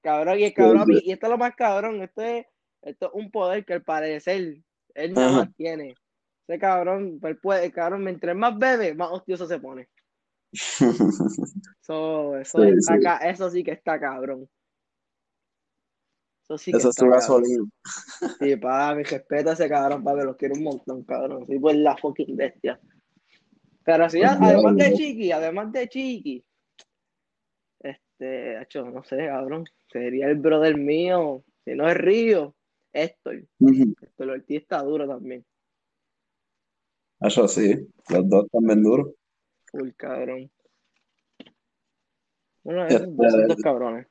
[0.00, 2.44] Cabrón, y el cabrón, y esto es lo más cabrón, esto es,
[2.82, 4.56] esto es un poder que al parecer
[4.96, 5.30] él Ajá.
[5.30, 5.94] más tiene.
[6.48, 9.86] Ese cabrón, él puede, el cabrón, mientras más bebe, más hostioso se pone.
[11.82, 13.02] Eso, eso, Sí, está sí.
[13.02, 14.48] ca- eso sí que está cabrón.
[16.42, 17.14] Eso sí que Esa es cabrón.
[17.14, 17.64] gasolina.
[18.40, 21.46] Sí, papi, respeta a ese cabrón, papi, los quiero un montón, cabrón.
[21.46, 22.80] Sí, pues la fucking bestia.
[23.84, 24.94] Pero sí, Pues además de.
[24.94, 26.44] Chiqui, además de Chiqui,
[27.80, 32.54] este, hecho, no sé, cabrón, sería el brother mío, si no es Río,
[32.92, 33.44] Héctor.
[33.60, 33.94] Ujú.
[34.00, 35.44] Héctor Ortiz está duro también,
[37.20, 39.08] Eso sí, los dos también duros.
[39.76, 40.50] Full cabrón.
[42.64, 43.08] Uno de esos,
[43.48, 44.06] Este, cabrones.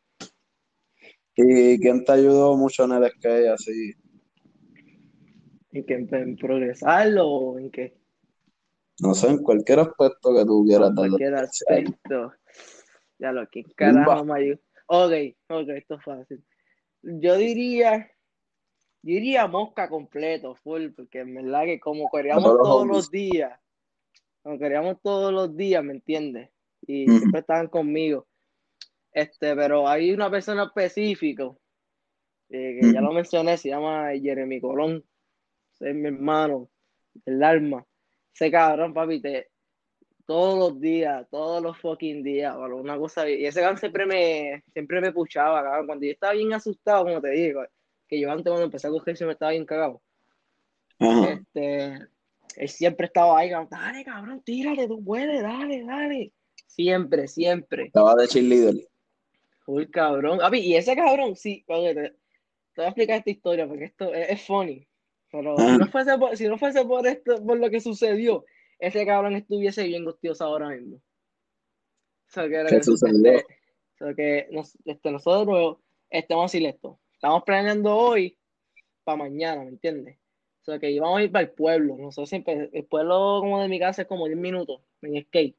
[1.36, 3.94] ¿Y quién te ayudó mucho en el skate así?
[5.72, 5.94] ¿En qué?
[5.96, 7.98] ¿En progresarlo o en qué?
[9.02, 11.10] No sé, en cualquier aspecto que tú quieras darle.
[11.10, 12.34] cualquier aspecto.
[13.20, 14.60] Ya lo que carajo me ayuda.
[14.88, 15.12] Ok,
[15.50, 16.46] ok, esto es fácil.
[17.02, 18.10] Yo diría,
[19.02, 23.60] yo diría mosca completo, full, porque en verdad que como queríamos todos los días,
[24.46, 26.52] como queríamos todos los días, ¿me entiendes?
[26.86, 28.28] Y siempre estaban conmigo.
[29.12, 31.46] Este, pero hay una persona específica,
[32.50, 35.04] eh, que ya lo mencioné, se llama Jeremy Colón.
[35.74, 36.70] Ese es mi hermano,
[37.26, 37.88] el alma.
[38.36, 39.50] Ese cabrón, papi, te,
[40.28, 43.28] todos los días, todos los fucking días, bro, una cosa.
[43.28, 45.88] Y ese cabrón siempre me, siempre me puchaba, cabrón.
[45.88, 47.64] Cuando yo estaba bien asustado, como te digo,
[48.08, 50.04] que yo antes cuando empecé a coger siempre estaba bien cagado.
[51.00, 51.32] Ajá.
[51.32, 52.15] Este,
[52.58, 56.34] él siempre estaba ahí, dale, cabrón, tírale, tú puedes, dale, dale.
[56.68, 57.86] Siempre, siempre.
[57.86, 58.88] Estaba de cheerleader.
[59.68, 60.40] Uy, cabrón.
[60.40, 62.12] Papi, y ese cabrón, sí, te, te
[62.76, 64.88] voy a explicar esta historia porque esto es, es funny.
[65.32, 65.78] Pero si Ajá.
[65.78, 68.46] no fuese por, si no fuese por esto, por lo que sucedió,
[68.80, 70.98] ese cabrón estuviese bien gustioso ahora mismo.
[70.98, 71.02] O
[72.28, 73.32] sea, que, ¿Qué sucedió?
[73.32, 73.54] este,
[73.94, 75.78] o sea, que nos- este, nosotros
[76.10, 77.00] estamos así esto.
[77.14, 78.38] Estamos planeando hoy
[79.04, 80.18] para mañana, ¿me entiendes?
[80.66, 81.96] O sea, que íbamos a ir para el pueblo.
[81.96, 85.56] Nosotros siempre, el pueblo como de mi casa es como 10 minutos en skate.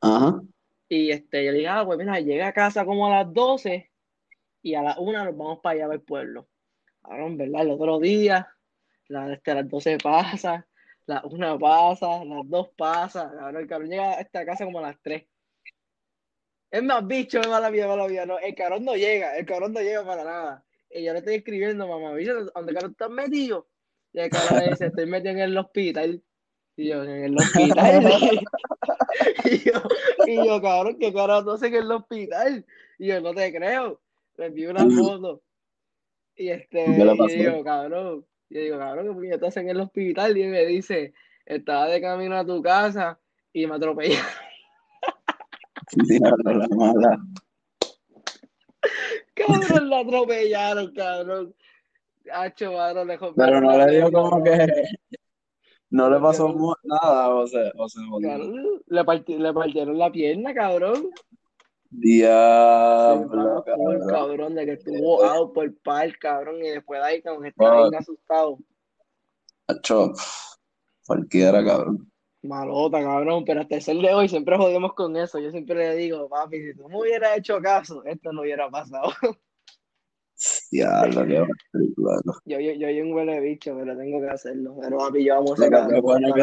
[0.00, 0.40] Ajá.
[0.88, 3.88] Y este, yo le dije, ah, pues mira, llega a casa como a las 12
[4.62, 6.48] y a las 1 nos vamos para allá para el pueblo.
[7.02, 8.48] Ahora, en verdad, el otro día,
[9.06, 10.66] la, este, las 12 pasa,
[11.06, 13.32] las 1 pasa, las 2 pasa.
[13.40, 15.24] Ahora el cabrón llega a esta casa como a las 3.
[16.72, 18.26] Es más, bicho, es mala vida, mala vida.
[18.26, 20.64] No, el cabrón no llega, el cabrón no llega para nada.
[20.90, 23.69] Y yo le estoy escribiendo, mamá, bicho, ¿dónde cabrón estás metido?
[24.12, 26.22] Y el cabrón me dice, estoy metido en el hospital.
[26.76, 28.04] Y yo, en el hospital.
[29.44, 29.82] y, yo,
[30.26, 32.64] y yo, cabrón, ¿qué carajo tú haces en el hospital?
[32.98, 34.00] Y yo, no te creo.
[34.36, 35.42] Le envío una foto.
[36.36, 40.36] Y este, ¿Qué le y digo, cabrón, yo digo, cabrón, ¿qué puñetas en el hospital?
[40.38, 41.12] Y me dice,
[41.44, 43.20] estaba de camino a tu casa
[43.52, 44.26] y me atropellaron.
[45.92, 47.18] Diablo, la mala.
[49.34, 51.54] Cabrón, la atropellaron, cabrón.
[52.32, 54.50] Hacho, mano, le Pero no le dio como que.
[55.92, 56.74] No le pasó Cabrón.
[56.84, 58.30] nada, o sea, o sea, jodido.
[58.30, 61.10] Cabrón, le, parti- le partieron la pierna, cabrón.
[61.90, 64.08] Diablo, cabrón.
[64.08, 67.80] cabrón, de que estuvo out por par, cabrón, y después de ahí como que estaba
[67.88, 68.58] bien asustado.
[69.66, 70.12] Acho,
[71.06, 72.08] cualquiera, cabrón.
[72.42, 75.40] Malota, cabrón, pero hasta el sol de hoy siempre jodemos con eso.
[75.40, 79.10] Yo siempre le digo, papi, si tú me hubieras hecho caso, esto no hubiera pasado.
[80.70, 81.34] Diablo, qué.
[82.46, 84.76] Yo, yo, yo, yo un huele bicho, pero tengo que hacerlo.
[84.80, 86.02] Pero papi, yo amo a ese Loco, cabrón.
[86.02, 86.42] bueno que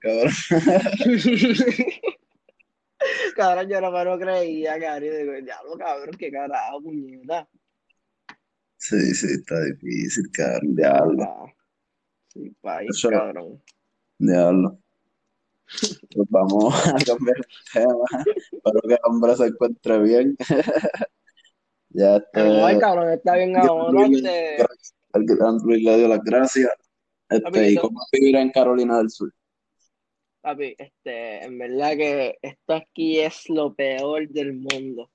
[0.00, 0.32] cabrón.
[3.36, 5.10] Cabrón, yo no me lo creía, cabrón.
[5.10, 7.48] Digo, diablo, cabrón, qué carajo, puñeta.
[8.78, 10.74] Sí, sí, está difícil, cabrón.
[10.74, 11.52] Diablo, Ah,
[12.28, 13.62] Sí, país, Eso- cabrón.
[14.18, 14.78] diablo.
[16.14, 18.04] Pues vamos a cambiar el tema.
[18.52, 20.36] Espero que el hombre se encuentre bien.
[21.96, 24.04] Ya Pero, ay, este, cabrón, está bien ahora.
[24.04, 26.70] El gran Luis le dio las gracias.
[27.28, 29.32] Este, ¿y cómo vivir en Carolina del Sur?
[30.46, 35.10] papi, este, en verdad que esto aquí es lo peor del mundo.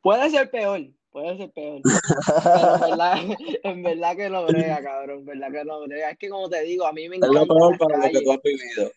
[0.00, 1.80] Puede ser peor, puede ser peor.
[2.44, 3.16] Pero en verdad,
[3.62, 5.18] en verdad que no brega, cabrón.
[5.20, 6.10] En verdad que no brega.
[6.10, 8.32] Es que como te digo, a mí me Es lo peor para lo que tú
[8.32, 8.90] has vivido.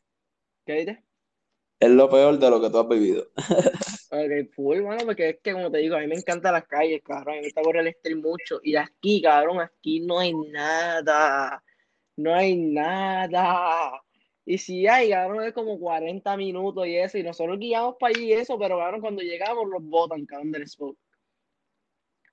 [0.66, 0.98] ¿Qué dices?
[1.80, 3.28] Es lo peor de lo que tú has vivido.
[4.10, 7.02] Ok, full, mano, porque es que como te digo, a mí me encantan las calles,
[7.04, 7.30] cabrón.
[7.30, 8.60] A mí me gusta correr el street mucho.
[8.64, 11.62] Y aquí, cabrón, aquí no hay nada.
[12.16, 14.02] No hay nada.
[14.46, 17.18] Y si hay, cabrón, es como 40 minutos y eso.
[17.18, 20.64] Y nosotros guiamos para allí y eso, pero cabrón, cuando llegamos los botan, cabrón, del
[20.64, 20.96] spot.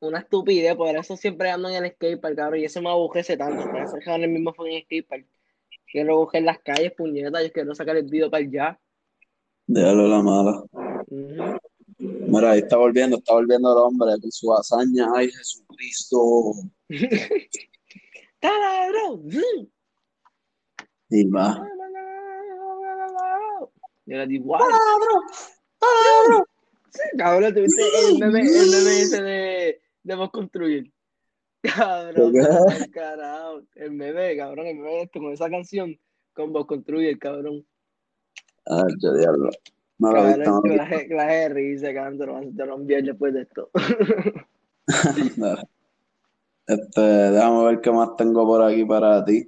[0.01, 2.61] Una estupidez, por eso siempre ando en el skatepark, cabrón.
[2.61, 3.69] Y eso me aburrece tanto.
[3.69, 5.27] Por eso en el mismo fucking skatepark.
[5.91, 7.43] Quiero coger las calles, puñetas.
[7.43, 8.81] Yo quiero sacar el video para allá.
[9.67, 10.63] Déjalo la mala.
[11.07, 11.54] Ujú.
[12.27, 15.09] Mira, ahí está volviendo, está volviendo el hombre con su hazaña.
[15.15, 16.53] Ay, Jesucristo.
[21.11, 21.59] Y más.
[24.07, 25.23] Yo le digo, ¡Taladro!
[25.79, 26.47] ¡Taladro!
[26.91, 30.93] Sí, cabrón, tuviste el meme, el meme ese de, de vos construir.
[31.63, 32.35] Cabrón,
[32.93, 33.63] carajo.
[33.75, 35.99] El meme, cabrón, el meme este con esa canción
[36.35, 37.67] con vos construir, cabrón.
[38.67, 39.51] Ay, qué diablo.
[39.99, 42.75] No lo he visto, no clase, clase de risa, cabrón, te lo vas a lo
[42.77, 43.71] enviar después de esto.
[46.67, 49.47] Este, déjame ver qué más tengo por aquí para ti.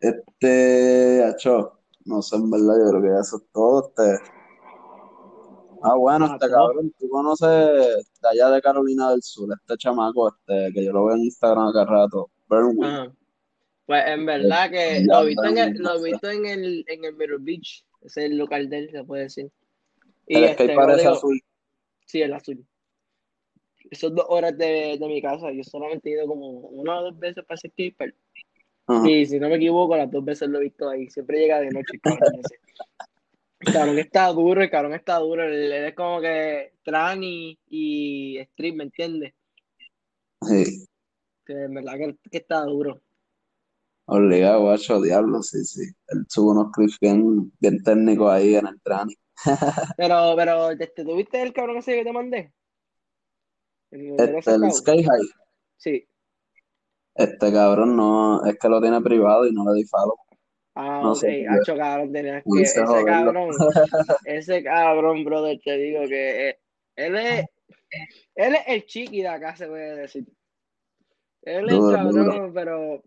[0.00, 3.88] Este, acho, no sé, en verdad, yo creo que eso es todo.
[3.88, 4.18] Este.
[5.82, 10.28] Ah, bueno, Ah, este cabrón, tú conoces de allá de Carolina del Sur, este chamaco,
[10.28, 12.28] este, que yo lo veo en Instagram cada rato.
[12.82, 13.12] Ajá.
[13.86, 17.04] Pues en verdad que Ya, lo he visto en el, lo visto en el, en
[17.04, 19.50] el Mirror Beach, ese es el local de él, se puede decir.
[20.26, 21.40] Y El este, skate parece digo, azul.
[22.06, 22.66] sí, el azul.
[23.92, 27.18] Son dos horas de, de mi casa, yo solamente he ido como una o dos
[27.18, 28.14] veces para ese skatepark.
[28.88, 29.08] Ajá.
[29.08, 31.08] Y si no me equivoco, las dos veces lo he visto ahí.
[31.10, 31.98] Siempre llega de noche.
[33.60, 35.42] El cabrón está duro, el cabrón está duro.
[35.44, 39.34] Él, él es como que tranny y street, ¿me entiendes?
[40.42, 40.86] Sí,
[41.44, 43.00] Que en verdad que, que está duro.
[44.06, 45.82] Obligado, guacho, diablo, sí, sí.
[46.08, 49.14] Él sube unos clips bien, bien técnicos ahí en el training.
[49.98, 52.52] Pero, pero, este, ¿tú viste el cabrón ese que te mandé?
[53.90, 54.72] El, Este, el.
[54.72, 55.28] Sky High,
[55.76, 56.08] Sí.
[57.14, 60.16] este cabrón no, es que lo tiene privado y no le di follow.
[60.74, 63.10] Ah, No ok, sé, hacho, cabrón, tenías que, ese joderlo.
[63.32, 63.50] cabrón,
[64.24, 66.58] ese cabrón, brother, te digo que eh,
[66.96, 67.44] él es,
[68.34, 70.26] él es el chiqui de acá, se puede decir.
[71.42, 73.02] Él es el Duro, cabrón, pero,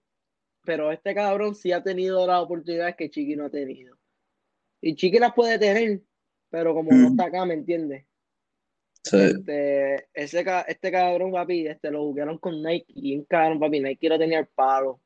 [0.69, 3.97] pero este cabrón sí ha tenido las oportunidades que Chiqui no ha tenido.
[4.79, 6.01] Y Chiqui las puede tener,
[6.51, 8.05] pero como no está acá, ¿me entiendes?
[9.03, 9.17] Sí.
[9.17, 14.09] Este, ese, este cabrón, papi, este, lo jugaron con Nike y un cabrón, papi, Nike
[14.09, 15.01] lo tenía el palo.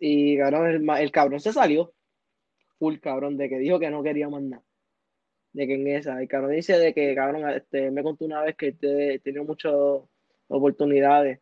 [0.00, 1.94] Y cabrón, el, el cabrón se salió.
[2.80, 4.64] Full cabrón, de que dijo que no quería más nada.
[5.52, 6.20] De que en esa.
[6.20, 9.74] El cabrón dice de que, cabrón, este, me contó una vez que este, tenía muchas
[10.48, 11.38] oportunidades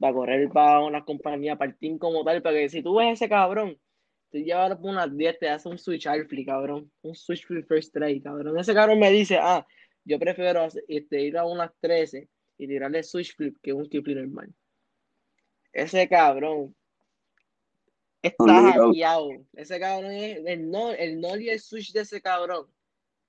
[0.00, 3.12] para correr para una compañía, para el team como tal, para que si tú ves
[3.12, 3.78] ese cabrón,
[4.32, 6.90] tú llevas por unas 10, te hace un switch flip, cabrón.
[7.02, 8.58] Un switch flip first try, cabrón.
[8.58, 9.66] Ese cabrón me dice, ah,
[10.04, 14.48] yo prefiero este, ir a unas 13 y tirarle switch flip que un kickflip normal.
[15.72, 16.74] Ese cabrón
[18.22, 19.28] está hackeado.
[19.52, 22.66] Ese cabrón es el no, el no y el switch de ese cabrón.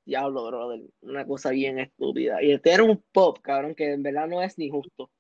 [0.06, 0.82] Diablo, brother.
[1.02, 2.42] Una cosa bien estúpida.
[2.42, 5.12] Y este era un pop, cabrón, que en verdad no es ni justo.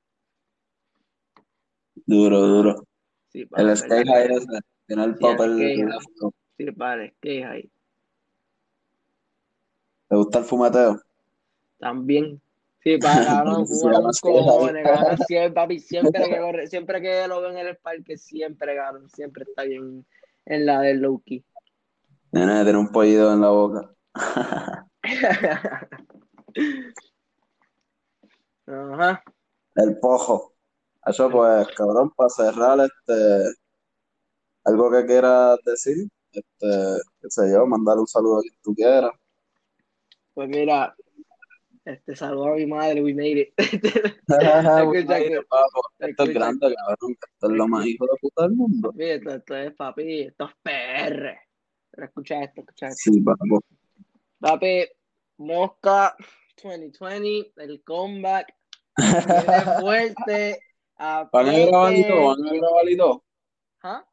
[2.06, 2.88] Duro, duro.
[3.30, 4.60] Sí, El skate high ese.
[4.88, 5.56] Tiene el Sí, el papel.
[5.56, 6.00] skate high.
[6.58, 7.72] Sí, vale, que ahí.
[10.10, 11.00] ¿Te gusta el fumeteo?
[11.80, 12.42] También.
[12.84, 13.66] Sí, para cabrón,
[14.22, 15.18] cojones, cabrón.
[15.28, 19.44] Siempre, papi, siempre que corre, siempre que lo veo en el parque, siempre, cabrón, siempre
[19.44, 20.06] está bien
[20.46, 21.46] en la del Loki.
[22.32, 23.94] Nene, tiene un pollido en la boca.
[28.66, 29.24] Ajá.
[29.76, 30.51] El pojo.
[31.06, 33.56] Eso pues, cabrón, para cerrar, este,
[34.64, 39.12] algo que quieras decir, este, qué sé yo, mandar un saludo a quien tú quieras.
[40.34, 40.96] Pues mira,
[41.84, 43.54] este saludo a mi madre, we made it.
[43.58, 48.52] Escucha que- papo, esto es grande, cabrón, esto es lo más hijo de puta del
[48.52, 48.92] mundo.
[48.92, 51.40] Papi, esto, esto es papi, esto es PR.
[51.90, 53.12] Pero escucha esto, escucha esto.
[53.12, 53.62] Sí, papo.
[54.40, 54.86] Papi,
[55.38, 56.16] Mosca
[56.64, 58.54] 2020, el comeback,
[58.98, 60.60] viene fuerte.
[61.02, 62.28] ¿Van a grabar y todo?
[62.28, 63.24] ¿Van a grabar y todo?
[63.82, 64.06] ¿Ah?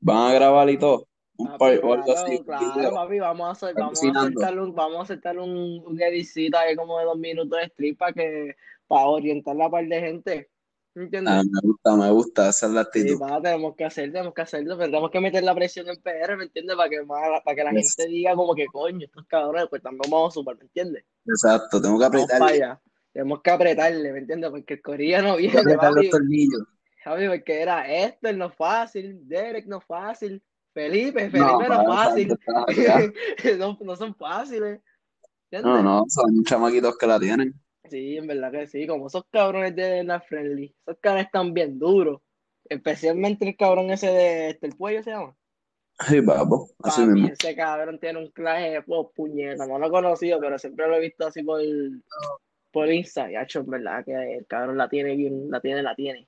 [0.00, 1.08] ¿Van a grabar y todo?
[1.36, 4.58] Un Papi, par o algo claro, así, claro, papi, vamos a hacer, vamos a aceptar
[4.58, 8.12] un, vamos a aceptar un, un edicito ahí como de dos minutos de strip para
[8.12, 8.54] que,
[8.86, 10.50] para orientar la par de gente.
[10.94, 11.32] ¿Entiendes?
[11.32, 13.18] Ah, me gusta, me gusta, esa es la Sí, actitud.
[13.18, 16.36] pa, tenemos que hacer, tenemos que hacerlo, pero tenemos que meter la presión en PR,
[16.36, 16.76] ¿me entiendes?
[16.76, 17.94] Para que, para que la Yes.
[17.96, 21.04] gente diga como que coño, estos cabrones, pues también vamos super, ¿me entiendes?
[21.26, 22.04] Exacto, tengo que
[22.44, 22.80] allá.
[23.12, 24.50] Tenemos que apretarle, ¿me entiendes?
[24.50, 26.62] Porque el Corilla no tengo que viene, apretar los tornillos.
[27.04, 30.42] Papi, porque era Esther no fácil, Derek no fácil,
[30.72, 32.38] Felipe, Felipe No, fácil.
[33.58, 34.80] no, no son fáciles.
[35.50, 35.84] No, ¿Entiendes?
[35.84, 37.54] no, son chamaquitos que la tienen.
[37.90, 41.78] Sí, en verdad que sí, como esos cabrones de la Friendly, esos cabrones están bien
[41.78, 42.22] duros.
[42.68, 45.36] Especialmente el cabrón ese de este, el cuello se llama.
[46.08, 47.28] Sí, papo, así mismo.
[47.28, 50.96] ese cabrón tiene un clase de oh, puñeta, no lo he conocido, pero siempre lo
[50.96, 51.60] he visto así por,
[52.72, 55.94] por Insta, y hacho, en verdad que el cabrón la tiene bien, la tiene, la
[55.94, 56.26] tiene.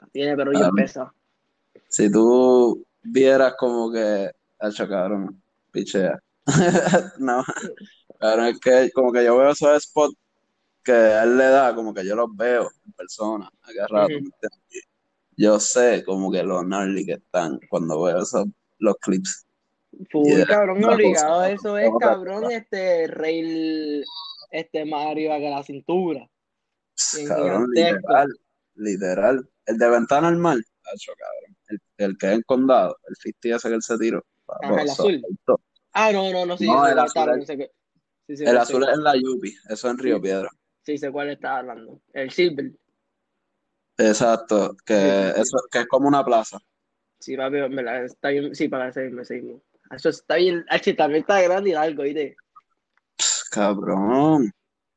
[0.00, 0.76] La tiene, pero bien Claro.
[0.76, 1.14] pesa.
[1.88, 4.30] Si tú vieras como que,
[4.60, 5.40] hecho cabrón,
[5.72, 6.18] pichea.
[7.18, 7.42] No,
[8.20, 10.16] cabrón, es que como que yo veo esos spots
[10.84, 14.22] que él le da, como que yo los veo en persona, a cada rato, Ujú.
[14.22, 14.88] ¿me entiendes?
[15.36, 18.46] Yo sé como que los gnarly que están cuando veo esos,
[18.78, 19.46] los clips.
[20.12, 24.04] Yeah, cabrón, obligado, cosa, eso es, cabrón, este rail,
[24.60, 26.28] este más arriba que la cintura.
[27.26, 28.28] Cabrón, literal,
[28.74, 29.48] literal.
[29.66, 30.58] El de ventana al mar,
[30.94, 31.56] hecho cabrón.
[31.68, 34.24] El, el que es en condado, el 50 ese que él se tiró.
[34.60, 35.28] Ajá, el azul.
[35.92, 37.70] Ah, no, no, no, sí, No, el azul es- no sé qué.
[38.28, 40.22] Sí, sí, El sí, azul sí, es en la Yupi, eso en Río Sí.
[40.22, 40.48] Piedra.
[40.84, 42.00] sí, sé cuál está hablando.
[42.12, 42.72] El silver.
[43.98, 45.42] Exacto, que Sí, sí, sí.
[45.42, 46.58] eso que es como una plaza.
[47.18, 49.60] Sí, papi, en verdad, está bien, sí, para seguirme, seguirme.
[49.90, 52.36] Eso está bien, H, también está grande y largo, ¿viste?
[53.56, 54.52] Cabrón.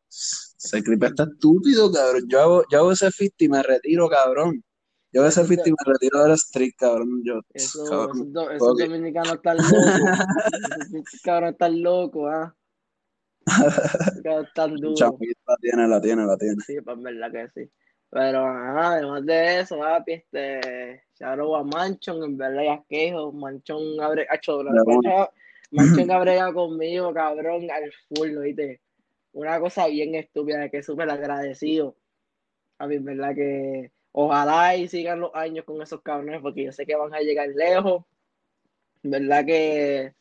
[0.09, 2.23] Ese clip está estúpido, cabrón.
[2.27, 4.61] Yo hago, yo hago ese 50 y me retiro, cabrón.
[5.13, 7.21] Yo hago ese 50 y me retiro del street, cabrón.
[7.23, 8.09] Yo, Eso, cabrón.
[8.17, 8.79] esos, do- esos ok.
[8.81, 9.71] dominicanos están locos.
[11.05, 12.55] esos cabrones están locos, ¿ah?
[14.41, 14.99] Están duros.
[14.99, 16.61] chamaquito la tiene, la tiene, la tiene.
[16.67, 17.71] Sí, pues verdad que sí.
[18.11, 24.01] Pero ajá, además de eso, papi, este, shout a Manchon, en verdad ya quejo, Manchon
[24.01, 24.61] abre, hecho,
[25.71, 25.85] De una.
[25.85, 28.81] Manchon abrega conmigo, cabrón, al full, ¿viste?
[29.33, 31.95] Una cosa bien estúpida, de que súper agradecido.
[32.77, 36.85] A mí, verdad que ojalá y sigan los años con esos cabrones, porque yo sé
[36.85, 38.05] que van a llegar lejos.
[39.03, 40.13] Verdad que,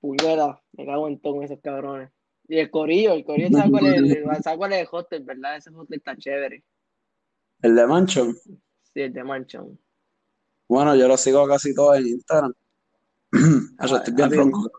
[0.00, 2.10] puñeta, me cago en todo con esos cabrones.
[2.48, 5.56] Y el corillo, el corillo, ¿sabes cuál es el, ¿sabes cuál es el hostel, verdad?
[5.56, 6.64] Ese hostel está chévere.
[7.62, 8.34] El de Manchon.
[8.34, 9.78] Sí, el de Manchon.
[10.68, 12.52] Bueno, yo lo sigo casi todos en Instagram.
[13.78, 14.70] Hacho, estoy bien ronco.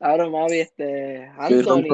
[0.00, 1.86] Ahora, Mavi, este, Anthony,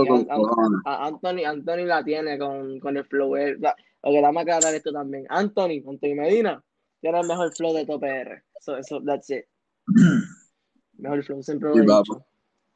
[0.84, 3.34] Anthony, Anthony la tiene con, con el flow.
[3.36, 5.26] la- Lo que dame a aclarar esto también.
[5.28, 6.62] Anthony, Anthony Medina,
[7.00, 8.42] tiene el mejor flow de top R.
[8.58, 9.44] Eso, eso, that's it.
[10.98, 12.26] Mejor flow, siempre lo he dicho.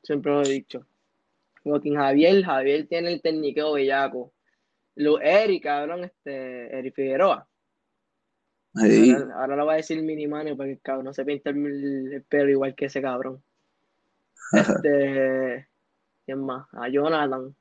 [0.03, 0.87] Siempre lo he dicho.
[1.63, 4.33] Joaquín Javier, Javier tiene el técnico bellaco.
[4.97, 7.47] Lu Eri, cabrón, este, Eri Figueroa.
[8.75, 9.13] Sí.
[9.13, 12.23] Ahora, ahora le voy a decir Minimano porque el cabrón no se pinta el, el
[12.23, 13.43] pelo igual que ese cabrón.
[14.53, 15.69] Este.
[16.25, 16.67] ¿Quién más?
[16.73, 17.55] A Jonathan.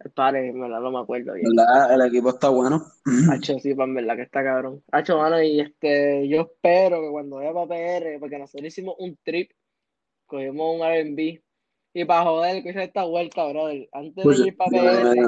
[0.00, 1.46] El padre, en verdad no me acuerdo bien.
[1.54, 1.94] ¿Verdad?
[1.94, 2.82] El equipo está bueno.
[3.30, 4.82] Hacho, sí, pa, en verdad que está cabrón.
[4.90, 9.18] Hacho, mano, y este, yo espero que cuando vaya para PR, porque nosotros hicimos un
[9.22, 9.50] trip,
[10.24, 11.42] cogimos un Airbnb,
[11.92, 15.26] y para joder, que hice esta vuelta, brother, antes Pues, de ir para PR,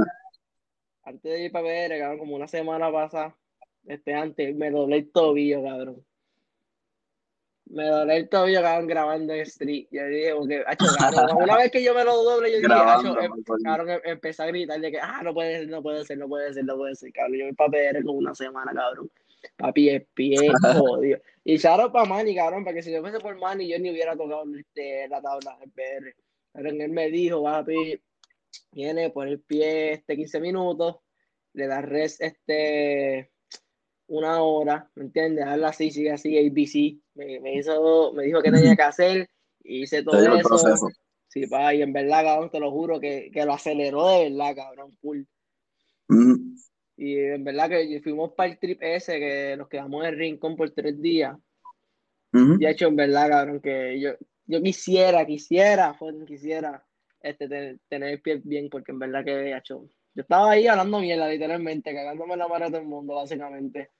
[1.05, 3.37] antes de ir para PR, cabrón, como una semana pasada,
[3.87, 6.05] este, antes, me doblé el tobillo, cabrón.
[7.66, 9.87] Me doblé el tobillo, cabrón, grabando en street.
[9.91, 10.64] Yo dije, porque,
[11.37, 13.64] una vez que yo me lo doble, yo dije, Grabando, hacho, em- me acuerdo.
[13.64, 16.28] cabrón, em- empecé a gritar de que, ah, no puede ser, no puede ser, no
[16.28, 17.39] puede ser, no puede ser, cabrón.
[17.39, 19.11] Yo voy para PR como una semana, cabrón.
[19.57, 20.37] Papi, el pie,
[21.01, 21.18] jodido.
[21.45, 24.45] Y shout para Manny, cabrón, porque si yo fuese por Manny, yo ni hubiera tocado
[24.55, 26.14] este, la tabla en PR.
[26.53, 28.01] Pero él me dijo, papi,
[28.70, 30.97] viene por el pie este 15 minutos,
[31.55, 33.32] le da res este
[34.09, 35.45] una hora, ¿me entiendes?
[35.45, 36.99] Habla así, sigue así, ABC.
[37.15, 39.29] Me, me hizo, me dijo que tenía que hacer,
[39.63, 40.49] y hice todo digo el eso.
[40.49, 40.89] proceso.
[41.29, 44.55] Sí, pa, y en verdad, cabrón, te lo juro que, que lo aceleró de verdad,
[44.55, 45.23] cabrón, full.
[46.09, 46.39] Ujú.
[46.97, 50.71] Y en verdad que fuimos para el trip ese, que nos quedamos en Rincón por
[50.71, 51.37] tres días.
[52.35, 52.57] Ujú.
[52.61, 54.11] Y hecho, en verdad, cabrón, que yo,
[54.47, 55.97] yo quisiera, quisiera,
[56.27, 56.85] quisiera
[57.21, 61.01] este, ten- tener el pie bien, porque en verdad que, hecho, yo estaba ahí hablando
[61.01, 63.91] mierda, literalmente, cagándome la mano a todo el mundo, básicamente.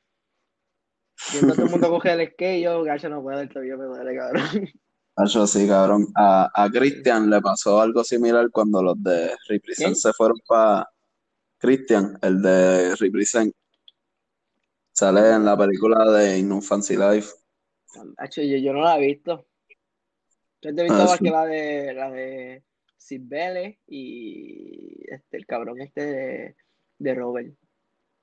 [1.33, 4.17] Viendo todo el mundo coger el skate, yo, gacho, no puedo, el tobillo me duele,
[4.17, 4.69] cabrón.
[5.17, 6.07] Hacho, sí, cabrón.
[6.17, 9.97] A, a Christian le pasó algo similar cuando los de Represent ¿Quién?
[9.97, 10.89] se fueron para
[11.59, 13.55] Christian, el de Represent.
[14.93, 17.31] Sale en la película de In Fancy Life.
[18.19, 19.47] Hacho, yo, yo no la he visto.
[20.63, 21.25] Yo te he visto Ah, más sí.
[21.25, 22.65] que la de, la de
[23.03, 26.57] Sid Vélez y este, el cabrón este de,
[26.99, 27.55] de Robert.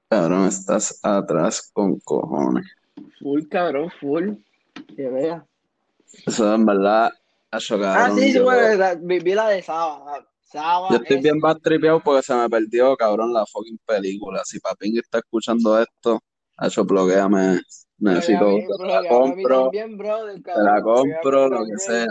[0.10, 2.66] Cabrón, estás atrás con cojones.
[3.20, 4.34] Full, cabrón, full.
[4.96, 5.46] Que vea.
[6.26, 7.12] Eso en verdad,
[7.52, 8.20] hacho, Ah, cabrón.
[8.20, 10.26] sí, sí, bueno, vi, vi la de Saba.
[10.42, 14.42] Saba yo estoy es- bien tripeado porque se me perdió, cabrón, la fucking película.
[14.46, 16.20] Si Papín está escuchando esto,
[16.58, 17.60] hacho, bloqueame.
[18.00, 18.46] Necesito,
[18.78, 22.08] te la compro, te la compro, lo que sea.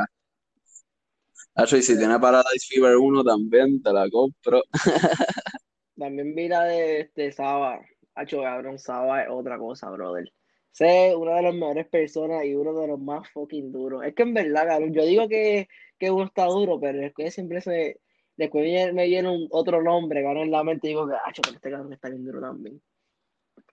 [1.59, 4.62] Hacho, y si tiene Paradise Fever 1 también, te la compro.
[5.98, 7.80] También vi la de este, Saba.
[8.14, 10.32] Hacho, cabrón, Saba es otra cosa, brother.
[10.70, 14.04] Sé una de las mejores personas y uno de los más fucking duros.
[14.04, 15.66] Es que en verdad, cabrón, yo digo que,
[15.98, 17.98] que uno está duro, pero después siempre se.
[18.36, 21.56] Después me, viene un, otro nombre, cabrón, en la mente y digo que, hacho, pero
[21.56, 22.80] este cabrón está bien duro también.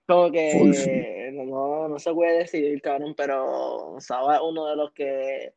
[0.08, 4.92] Como que no, no, no se puede decidir, cabrón, pero Saba es uno de los
[4.92, 5.54] que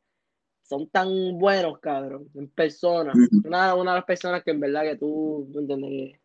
[0.70, 3.12] son tan buenos, cabrón, en persona.
[3.44, 6.20] Una, una de las personas que en verdad que tú, tú entiendes,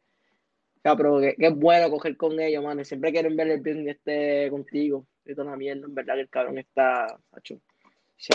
[0.82, 2.82] Cabrón, que, que es bueno coger con ellos, mano.
[2.82, 5.06] y Siempre quieren ver el bien esté contigo.
[5.24, 7.58] Y toda la mierda, en verdad que el cabrón está, macho.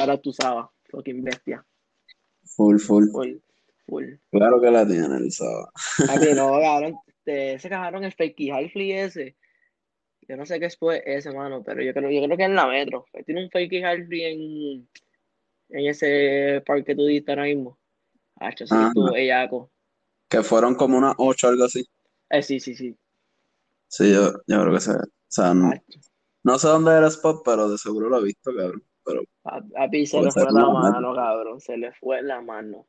[0.01, 1.63] Out to Saba, fucking bestia.
[2.43, 3.05] Full, full.
[3.11, 3.37] Full,
[3.85, 4.05] full.
[4.31, 5.71] Claro que la tiene el Saba.
[6.07, 9.35] Papi, no, cabrón, este, ese cabrón, el fakey Halfley ese.
[10.27, 12.65] Yo no sé qué fue ese, mano, pero yo creo, yo creo que en la
[12.65, 13.05] metro.
[13.27, 14.89] Tiene un fakey Halfley en,
[15.69, 17.77] en ese parque que tú diste ahora mismo.
[18.35, 19.71] Hacho, sí, estuvo bellaco.
[20.27, 21.85] Que fueron como unas ocho algo así.
[22.29, 22.95] Eh, sí, sí, sí.
[23.87, 24.91] Sí, yo, yo creo que se.
[24.91, 25.71] O sea, no,
[26.43, 28.83] no sé dónde era el spot, pero de seguro lo he visto, cabrón.
[29.03, 31.59] Pero A, a Pi se le fue la mano, cabrón.
[31.59, 32.87] Se le fue la mano.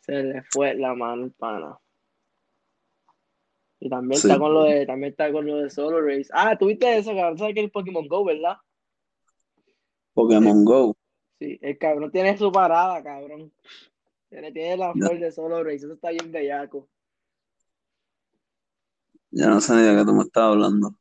[0.00, 1.78] Se le fue la mano, pana.
[3.78, 4.28] Y también Sí.
[4.28, 6.28] está con lo de, también está con lo de Solo Race.
[6.32, 7.36] Ah, tuviste eso, cabrón.
[7.38, 8.56] ¿Sabes que es el Pokémon Go, verdad?
[10.14, 10.96] Pokémon Go.
[11.38, 13.52] Sí, el cabrón tiene su parada, cabrón.
[14.28, 15.76] Tiene, tiene la flor de Solo Race.
[15.76, 16.88] Eso está bien bellaco.
[19.30, 20.94] Ya no sé ni de qué tú me estás hablando.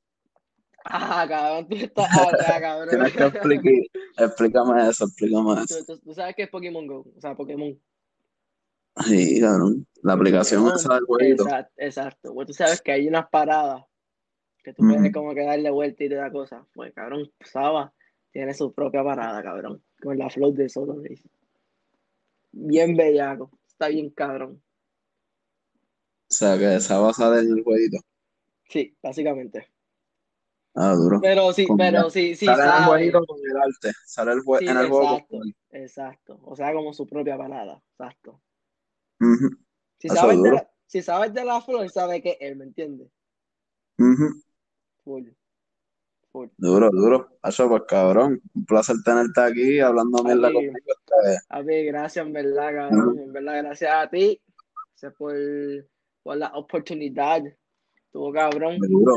[0.83, 2.89] Ah, cabrón, tú estás acá, cabrón.
[2.89, 3.73] Tienes que explicar,
[4.17, 5.77] explícame eso, explícame eso.
[5.85, 7.79] Tú, tú- tú sabes qué es Pokémon Go, o sea, Pokémon.
[9.05, 9.87] Sí, cabrón.
[10.03, 11.43] La aplicación Pokémon, esa del jueguito.
[11.43, 12.33] Exacto, exacto.
[12.33, 13.83] Pues tú sabes que hay unas paradas
[14.63, 14.93] que tú Ujú.
[14.95, 16.65] puedes como que darle vuelta y te da cosas.
[16.73, 17.93] Pues cabrón, Saba
[18.31, 21.27] tiene su propia parada, cabrón, con la flor de Solo Race.
[22.51, 24.61] Bien bellaco, está bien cabrón.
[26.29, 27.97] O sea, que esa va a salir en el jueguito.
[28.69, 29.67] Sí, básicamente.
[30.73, 31.19] Ah, duro.
[31.21, 33.91] Pero sí, Con- pero sí, sí Sale el jueguito con el arte.
[34.05, 35.15] Sale el jue- Sí, en el juego.
[35.15, 35.39] exacto,
[35.71, 36.39] exacto.
[36.43, 38.41] O sea, como su propia parada, exacto.
[39.99, 43.09] Si Eso sabes, de la, si sabes de la flor, sabe que él, ¿me entiendes?
[45.03, 45.29] Full.
[46.35, 46.49] Full.
[46.57, 47.29] Duro, duro.
[47.41, 48.41] Eso, pues cabrón.
[48.53, 50.49] Un placer tenerte aquí hablando mierda.
[50.49, 53.19] Este, A mí, gracias, en verdad, cabrón.
[53.19, 54.41] En verdad, gracias a ti.
[54.91, 55.33] Gracias por,
[56.23, 57.41] por la oportunidad.
[57.95, 58.77] Estuvo cabrón.
[58.79, 59.13] duro.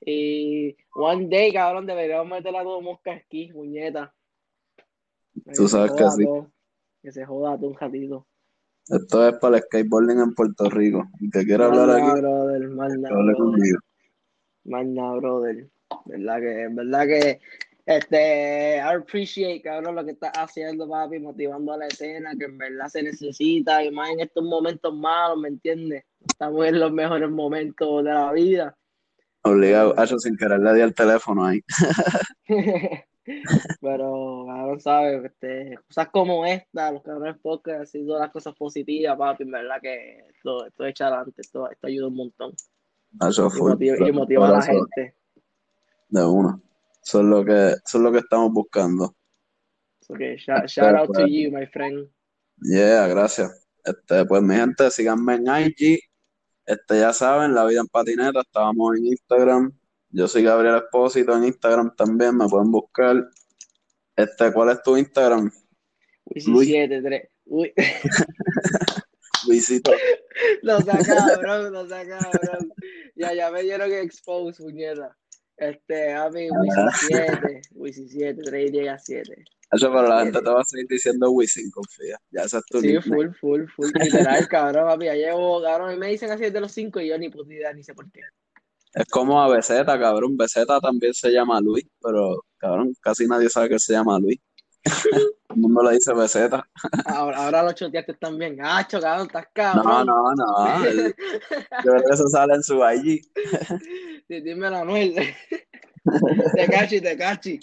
[0.00, 4.14] Y one day, cabrón, deberíamos meter a todo mosca aquí, muñeta.
[5.54, 6.24] Tú sabes que sí.
[6.24, 6.50] todo,
[7.02, 8.26] Que se joda todo un ratito.
[8.88, 11.04] Esto es para el skateboarding en Puerto Rico.
[11.20, 14.86] El que quiera hablar aquí, brother, hable brother.
[14.86, 15.70] nada, brother.
[16.04, 17.40] ¿Verdad que, verdad que,
[17.84, 22.58] este, I appreciate, cabrón, lo que estás haciendo, papi, motivando a la escena, que en
[22.58, 26.04] verdad se necesita, y más en estos momentos malos, ¿me entiendes?
[26.26, 28.76] Estamos en los mejores momentos de la vida.
[29.42, 29.98] Obligado.
[29.98, 31.60] Hacho, sin querer le di el teléfono ahí.
[33.80, 35.24] Pero, cabrón, ¿sabes?
[35.24, 39.80] Este, cosas como esta, los cabrones podcast, así todas las cosas positivas, papi, en verdad
[39.80, 42.52] que esto, esto echa adelante, esto, esto ayuda un montón.
[43.12, 45.16] Y motiva, y motiva a la gente.
[46.12, 46.60] De una.
[47.02, 49.16] Eso es lo que, eso es lo que estamos buscando.
[50.18, 52.06] Que shout, shout out to you, my friend.
[52.60, 53.66] Yeah, gracias.
[53.82, 56.00] Este, pues mi gente, síganme en IG.
[56.66, 59.72] Este, ya saben, La Vida en Patineta, estábamos en Instagram.
[60.10, 63.26] Yo soy Gabriel Espósito en Instagram también, me pueden buscar.
[64.14, 65.50] Este, ¿cuál es tu Instagram?
[66.26, 66.68] Uy, Luis.
[66.68, 67.28] 7, 3.
[67.46, 67.72] Uy,
[69.48, 69.92] Luisito.
[70.62, 72.58] lo saca, bro, lo saca, bro.
[73.16, 75.16] Ya, ya me dieron expose, puñeta.
[75.56, 79.44] Este, a mí, Wisi 7, Wisi 7, 3 llega 7.
[79.72, 82.18] Eso, pero la gente te va a seguir diciendo Wisin, confía.
[82.30, 85.06] Ya ese es tu Sí, full, full, full, literal, cabrón, papi.
[85.06, 87.72] Ya llevo, cabrón, y me dicen así desde los 5 y yo ni puta idea,
[87.72, 88.20] ni sé por qué.
[88.92, 90.36] Es como a Beceta, cabrón.
[90.36, 94.38] Beceta también se llama Luis, pero, cabrón, casi nadie sabe que se llama Luis.
[94.84, 96.66] El mundo le dice Beceta.
[97.06, 98.56] Ahora, ahora los choteaste también.
[98.56, 100.06] Gacho, cabrón, estás No, cabrón.
[100.06, 100.84] no, no.
[100.86, 101.14] él-
[101.84, 103.22] Yo creo que eso sale en su IG.
[104.28, 105.14] Sí, Dímelo, Anuel.
[105.14, 107.60] Te cachi, te cachi.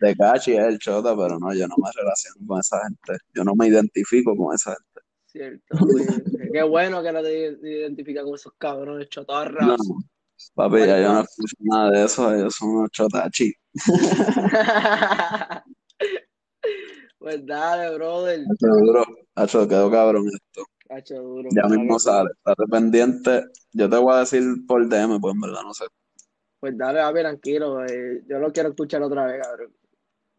[0.00, 3.18] De Cachi es el chota, pero no, yo no me relaciono con esa gente.
[3.34, 5.00] Yo no me identifico con esa gente.
[5.26, 6.06] Cierto, güey.
[6.52, 9.66] Qué bueno que no te identificas con esos cabrones chotorras.
[9.66, 9.76] No,
[10.54, 12.34] papi, ya yo no escucho nada de eso.
[12.34, 13.52] Ellos son unos chotachi.
[17.20, 18.40] pues dale, brother.
[18.40, 19.04] Hacho duro.
[19.34, 20.64] Hacho, quedó cabrón esto.
[20.88, 21.48] Cacho duro.
[21.52, 22.30] Ya ¿verdad mismo sale.
[22.30, 23.44] Estate pendiente.
[23.72, 25.84] Yo te voy a decir por DM, pues en verdad no sé.
[26.58, 27.84] Pues dale, papi, tranquilo.
[27.84, 29.72] eh, Yo lo quiero escuchar otra vez, cabrón.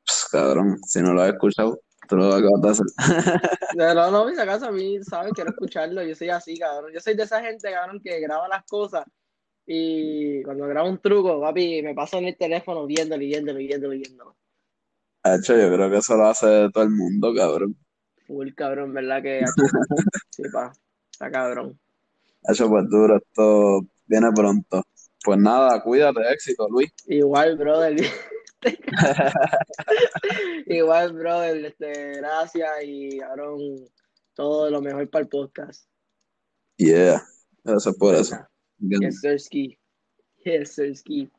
[0.06, 1.80] Pss, cabrón, si no lo has escuchado,
[2.10, 2.86] tú lo acabas de hacer.
[3.78, 5.32] No, no, no, mis acaso a mí, ¿sabes?
[5.32, 6.04] Quiero escucharlo.
[6.04, 6.92] Yo soy así, cabrón.
[6.94, 9.06] Yo soy de esa gente, cabrón, que graba las cosas
[9.66, 13.68] y cuando grabo un truco, papi, me paso en el teléfono viéndolo, y viéndolo, y
[13.68, 14.36] viéndolo, y viéndolo.
[15.24, 17.78] Hacho, yo creo que eso lo hace todo el mundo, cabrón.
[18.26, 19.22] Full, cabrón, ¿verdad?
[19.22, 19.44] Que
[20.32, 20.72] sí, pa,
[21.12, 21.80] está cabrón.
[22.44, 24.84] Hacho, pues duro, esto viene pronto.
[25.24, 26.92] Pues nada, cuídate, éxito, Luis.
[27.06, 27.96] Igual, brother.
[30.66, 31.66] Igual, brother.
[31.66, 33.60] Este, gracias y cabrón,
[34.34, 35.86] todo lo mejor para el podcast.
[36.78, 37.22] Yeah,
[37.64, 38.38] es por eso.
[38.80, 39.78] Yes, sir, ski.
[40.44, 41.32] Yes, sir, ski.